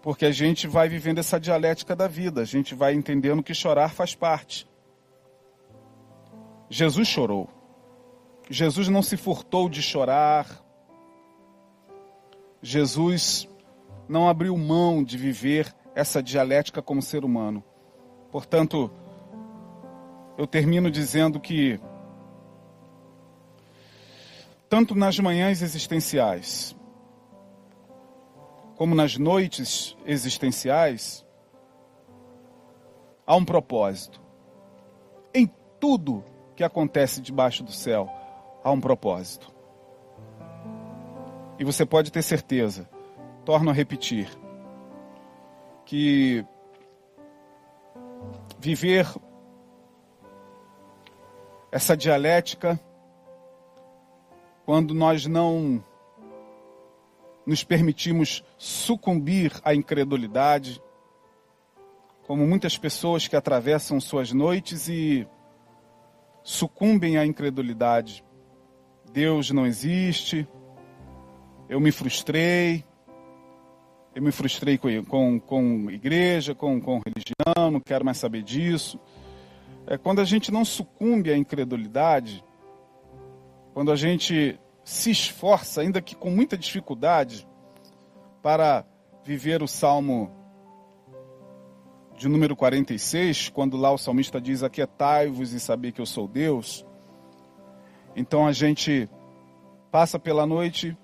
porque 0.00 0.24
a 0.24 0.32
gente 0.32 0.66
vai 0.66 0.88
vivendo 0.88 1.18
essa 1.18 1.38
dialética 1.38 1.94
da 1.94 2.08
vida, 2.08 2.40
a 2.40 2.46
gente 2.46 2.74
vai 2.74 2.94
entendendo 2.94 3.42
que 3.42 3.52
chorar 3.52 3.90
faz 3.90 4.14
parte. 4.14 4.66
Jesus 6.70 7.06
chorou. 7.06 7.50
Jesus 8.48 8.88
não 8.88 9.02
se 9.02 9.18
furtou 9.18 9.68
de 9.68 9.82
chorar. 9.82 10.64
Jesus 12.62 13.46
não 14.08 14.28
abriu 14.28 14.56
mão 14.56 15.02
de 15.02 15.16
viver 15.16 15.74
essa 15.94 16.22
dialética 16.22 16.82
como 16.82 17.00
ser 17.00 17.24
humano. 17.24 17.62
Portanto, 18.30 18.90
eu 20.36 20.46
termino 20.46 20.90
dizendo 20.90 21.38
que, 21.40 21.80
tanto 24.68 24.94
nas 24.94 25.18
manhãs 25.18 25.62
existenciais, 25.62 26.76
como 28.76 28.94
nas 28.94 29.16
noites 29.16 29.96
existenciais, 30.04 31.24
há 33.26 33.36
um 33.36 33.44
propósito. 33.44 34.20
Em 35.32 35.48
tudo 35.78 36.24
que 36.56 36.64
acontece 36.64 37.20
debaixo 37.20 37.62
do 37.62 37.72
céu, 37.72 38.10
há 38.62 38.70
um 38.70 38.80
propósito. 38.80 39.52
E 41.56 41.64
você 41.64 41.86
pode 41.86 42.10
ter 42.10 42.22
certeza 42.22 42.88
torno 43.44 43.70
a 43.70 43.74
repetir, 43.74 44.28
que 45.84 46.44
viver 48.58 49.06
essa 51.70 51.96
dialética, 51.96 52.80
quando 54.64 54.94
nós 54.94 55.26
não 55.26 55.84
nos 57.46 57.62
permitimos 57.62 58.42
sucumbir 58.56 59.52
à 59.62 59.74
incredulidade, 59.74 60.80
como 62.26 62.46
muitas 62.46 62.78
pessoas 62.78 63.28
que 63.28 63.36
atravessam 63.36 64.00
suas 64.00 64.32
noites 64.32 64.88
e 64.88 65.28
sucumbem 66.42 67.18
à 67.18 67.26
incredulidade. 67.26 68.24
Deus 69.12 69.50
não 69.50 69.66
existe, 69.66 70.48
eu 71.68 71.78
me 71.78 71.92
frustrei, 71.92 72.84
eu 74.14 74.22
me 74.22 74.30
frustrei 74.30 74.78
com, 74.78 75.04
com, 75.04 75.40
com 75.40 75.90
igreja, 75.90 76.54
com, 76.54 76.80
com 76.80 77.00
religião, 77.04 77.70
não 77.70 77.80
quero 77.80 78.04
mais 78.04 78.18
saber 78.18 78.42
disso. 78.42 78.98
É, 79.86 79.98
quando 79.98 80.20
a 80.20 80.24
gente 80.24 80.52
não 80.52 80.64
sucumbe 80.64 81.32
à 81.32 81.36
incredulidade, 81.36 82.44
quando 83.72 83.90
a 83.90 83.96
gente 83.96 84.58
se 84.84 85.10
esforça, 85.10 85.80
ainda 85.80 86.00
que 86.00 86.14
com 86.14 86.30
muita 86.30 86.56
dificuldade, 86.56 87.46
para 88.40 88.86
viver 89.24 89.62
o 89.62 89.66
salmo 89.66 90.30
de 92.16 92.28
número 92.28 92.54
46, 92.54 93.48
quando 93.48 93.76
lá 93.76 93.90
o 93.90 93.98
salmista 93.98 94.40
diz: 94.40 94.62
Aquietai-vos 94.62 95.52
e 95.52 95.58
saber 95.58 95.90
que 95.90 96.00
eu 96.00 96.06
sou 96.06 96.28
Deus. 96.28 96.86
Então 98.14 98.46
a 98.46 98.52
gente 98.52 99.08
passa 99.90 100.20
pela 100.20 100.46
noite 100.46 100.96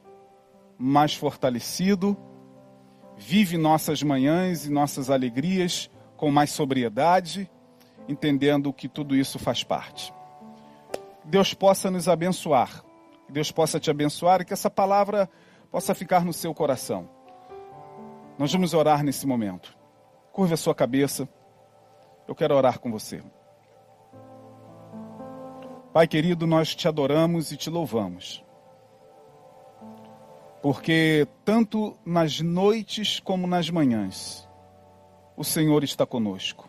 mais 0.78 1.12
fortalecido 1.12 2.16
vive 3.20 3.58
nossas 3.58 4.02
manhãs 4.02 4.64
e 4.64 4.70
nossas 4.70 5.10
alegrias 5.10 5.90
com 6.16 6.30
mais 6.30 6.50
sobriedade, 6.50 7.48
entendendo 8.08 8.72
que 8.72 8.88
tudo 8.88 9.14
isso 9.14 9.38
faz 9.38 9.62
parte. 9.62 10.12
Deus 11.22 11.52
possa 11.52 11.90
nos 11.90 12.08
abençoar, 12.08 12.82
Deus 13.28 13.52
possa 13.52 13.78
te 13.78 13.90
abençoar 13.90 14.40
e 14.40 14.44
que 14.46 14.54
essa 14.54 14.70
palavra 14.70 15.28
possa 15.70 15.94
ficar 15.94 16.24
no 16.24 16.32
seu 16.32 16.54
coração. 16.54 17.08
Nós 18.38 18.52
vamos 18.52 18.72
orar 18.72 19.04
nesse 19.04 19.26
momento. 19.26 19.76
Curve 20.32 20.54
a 20.54 20.56
sua 20.56 20.74
cabeça. 20.74 21.28
Eu 22.26 22.34
quero 22.34 22.54
orar 22.54 22.78
com 22.78 22.90
você. 22.90 23.22
Pai 25.92 26.08
querido, 26.08 26.46
nós 26.46 26.74
te 26.74 26.88
adoramos 26.88 27.52
e 27.52 27.56
te 27.56 27.68
louvamos. 27.68 28.42
Porque 30.62 31.26
tanto 31.44 31.96
nas 32.04 32.40
noites 32.40 33.18
como 33.18 33.46
nas 33.46 33.70
manhãs, 33.70 34.48
o 35.36 35.44
Senhor 35.44 35.82
está 35.82 36.04
conosco. 36.04 36.68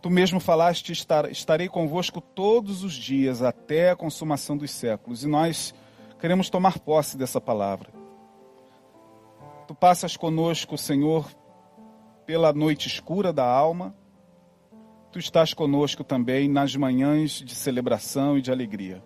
Tu 0.00 0.10
mesmo 0.10 0.40
falaste, 0.40 0.92
estarei 1.30 1.68
convosco 1.68 2.20
todos 2.20 2.82
os 2.82 2.92
dias 2.92 3.42
até 3.42 3.90
a 3.90 3.96
consumação 3.96 4.56
dos 4.56 4.70
séculos. 4.70 5.22
E 5.22 5.28
nós 5.28 5.74
queremos 6.20 6.48
tomar 6.48 6.78
posse 6.78 7.16
dessa 7.16 7.40
palavra. 7.40 7.90
Tu 9.66 9.74
passas 9.74 10.16
conosco, 10.16 10.78
Senhor, 10.78 11.28
pela 12.24 12.52
noite 12.52 12.88
escura 12.88 13.32
da 13.32 13.44
alma. 13.44 13.94
Tu 15.12 15.18
estás 15.18 15.52
conosco 15.52 16.02
também 16.02 16.48
nas 16.48 16.74
manhãs 16.74 17.32
de 17.32 17.54
celebração 17.54 18.38
e 18.38 18.42
de 18.42 18.50
alegria. 18.50 19.02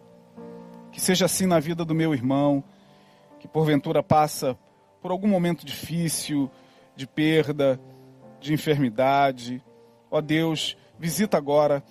Que 0.92 1.00
seja 1.00 1.24
assim 1.24 1.46
na 1.46 1.58
vida 1.58 1.84
do 1.84 1.94
meu 1.94 2.14
irmão, 2.14 2.62
que 3.40 3.48
porventura 3.48 4.02
passa 4.02 4.56
por 5.00 5.10
algum 5.10 5.26
momento 5.26 5.66
difícil, 5.66 6.48
de 6.94 7.06
perda, 7.06 7.80
de 8.40 8.52
enfermidade. 8.52 9.60
Ó 10.10 10.20
Deus, 10.20 10.76
visita 10.98 11.36
agora 11.36 11.82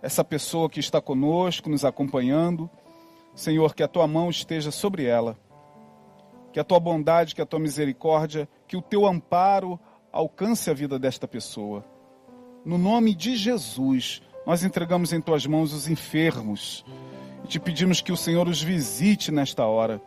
essa 0.00 0.22
pessoa 0.22 0.70
que 0.70 0.78
está 0.78 1.00
conosco, 1.00 1.68
nos 1.68 1.84
acompanhando. 1.84 2.70
Senhor, 3.34 3.74
que 3.74 3.82
a 3.82 3.88
tua 3.88 4.06
mão 4.06 4.30
esteja 4.30 4.70
sobre 4.70 5.06
ela 5.06 5.36
que 6.52 6.60
a 6.60 6.64
tua 6.64 6.80
bondade, 6.80 7.34
que 7.34 7.42
a 7.42 7.46
tua 7.46 7.60
misericórdia, 7.60 8.48
que 8.66 8.76
o 8.76 8.82
teu 8.82 9.06
amparo 9.06 9.78
alcance 10.12 10.70
a 10.70 10.74
vida 10.74 10.98
desta 10.98 11.28
pessoa. 11.28 11.84
No 12.64 12.76
nome 12.76 13.14
de 13.14 13.36
Jesus, 13.36 14.20
nós 14.46 14.64
entregamos 14.64 15.12
em 15.12 15.20
tuas 15.20 15.46
mãos 15.46 15.72
os 15.72 15.88
enfermos 15.88 16.84
te 17.50 17.58
pedimos 17.58 18.00
que 18.00 18.12
o 18.12 18.16
Senhor 18.16 18.46
os 18.46 18.62
visite 18.62 19.32
nesta 19.32 19.66
hora. 19.66 20.00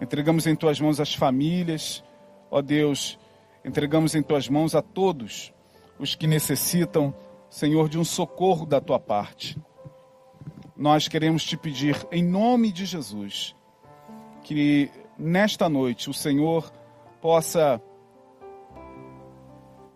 Entregamos 0.00 0.46
em 0.46 0.54
tuas 0.54 0.80
mãos 0.80 1.00
as 1.00 1.12
famílias, 1.12 2.04
ó 2.48 2.62
Deus, 2.62 3.18
entregamos 3.64 4.14
em 4.14 4.22
tuas 4.22 4.48
mãos 4.48 4.72
a 4.76 4.80
todos 4.80 5.52
os 5.98 6.14
que 6.14 6.28
necessitam, 6.28 7.12
Senhor, 7.50 7.88
de 7.88 7.98
um 7.98 8.04
socorro 8.04 8.64
da 8.64 8.80
tua 8.80 9.00
parte. 9.00 9.60
Nós 10.76 11.08
queremos 11.08 11.42
te 11.42 11.56
pedir, 11.56 12.06
em 12.12 12.22
nome 12.22 12.70
de 12.70 12.86
Jesus, 12.86 13.56
que 14.44 14.92
nesta 15.18 15.68
noite 15.68 16.08
o 16.08 16.14
Senhor 16.14 16.72
possa, 17.20 17.82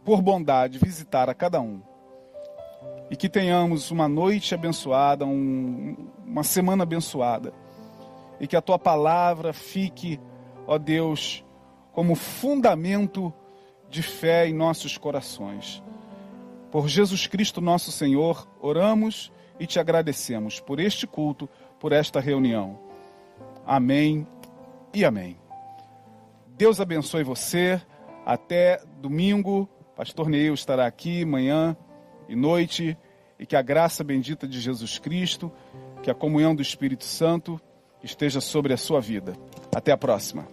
por 0.04 0.20
bondade, 0.20 0.76
visitar 0.76 1.30
a 1.30 1.34
cada 1.34 1.60
um. 1.60 1.80
E 3.12 3.16
que 3.16 3.28
tenhamos 3.28 3.90
uma 3.90 4.08
noite 4.08 4.54
abençoada, 4.54 5.26
um, 5.26 5.94
uma 6.26 6.42
semana 6.42 6.84
abençoada. 6.84 7.52
E 8.40 8.46
que 8.46 8.56
a 8.56 8.62
tua 8.62 8.78
palavra 8.78 9.52
fique, 9.52 10.18
ó 10.66 10.78
Deus, 10.78 11.44
como 11.92 12.14
fundamento 12.14 13.30
de 13.90 14.02
fé 14.02 14.48
em 14.48 14.54
nossos 14.54 14.96
corações. 14.96 15.82
Por 16.70 16.88
Jesus 16.88 17.26
Cristo, 17.26 17.60
nosso 17.60 17.92
Senhor, 17.92 18.48
oramos 18.58 19.30
e 19.60 19.66
te 19.66 19.78
agradecemos 19.78 20.58
por 20.58 20.80
este 20.80 21.06
culto, 21.06 21.46
por 21.78 21.92
esta 21.92 22.18
reunião. 22.18 22.78
Amém 23.66 24.26
e 24.94 25.04
amém. 25.04 25.36
Deus 26.56 26.80
abençoe 26.80 27.24
você. 27.24 27.78
Até 28.24 28.82
domingo. 29.02 29.68
Pastor 29.94 30.30
Neil 30.30 30.54
estará 30.54 30.86
aqui 30.86 31.26
manhã 31.26 31.76
e 32.28 32.36
noite. 32.36 32.96
E 33.38 33.46
que 33.46 33.56
a 33.56 33.62
graça 33.62 34.04
bendita 34.04 34.46
de 34.46 34.60
Jesus 34.60 34.98
Cristo, 34.98 35.50
que 36.02 36.10
a 36.10 36.14
comunhão 36.14 36.54
do 36.54 36.62
Espírito 36.62 37.04
Santo 37.04 37.60
esteja 38.02 38.40
sobre 38.40 38.72
a 38.72 38.76
sua 38.76 39.00
vida. 39.00 39.36
Até 39.74 39.90
a 39.90 39.96
próxima. 39.96 40.46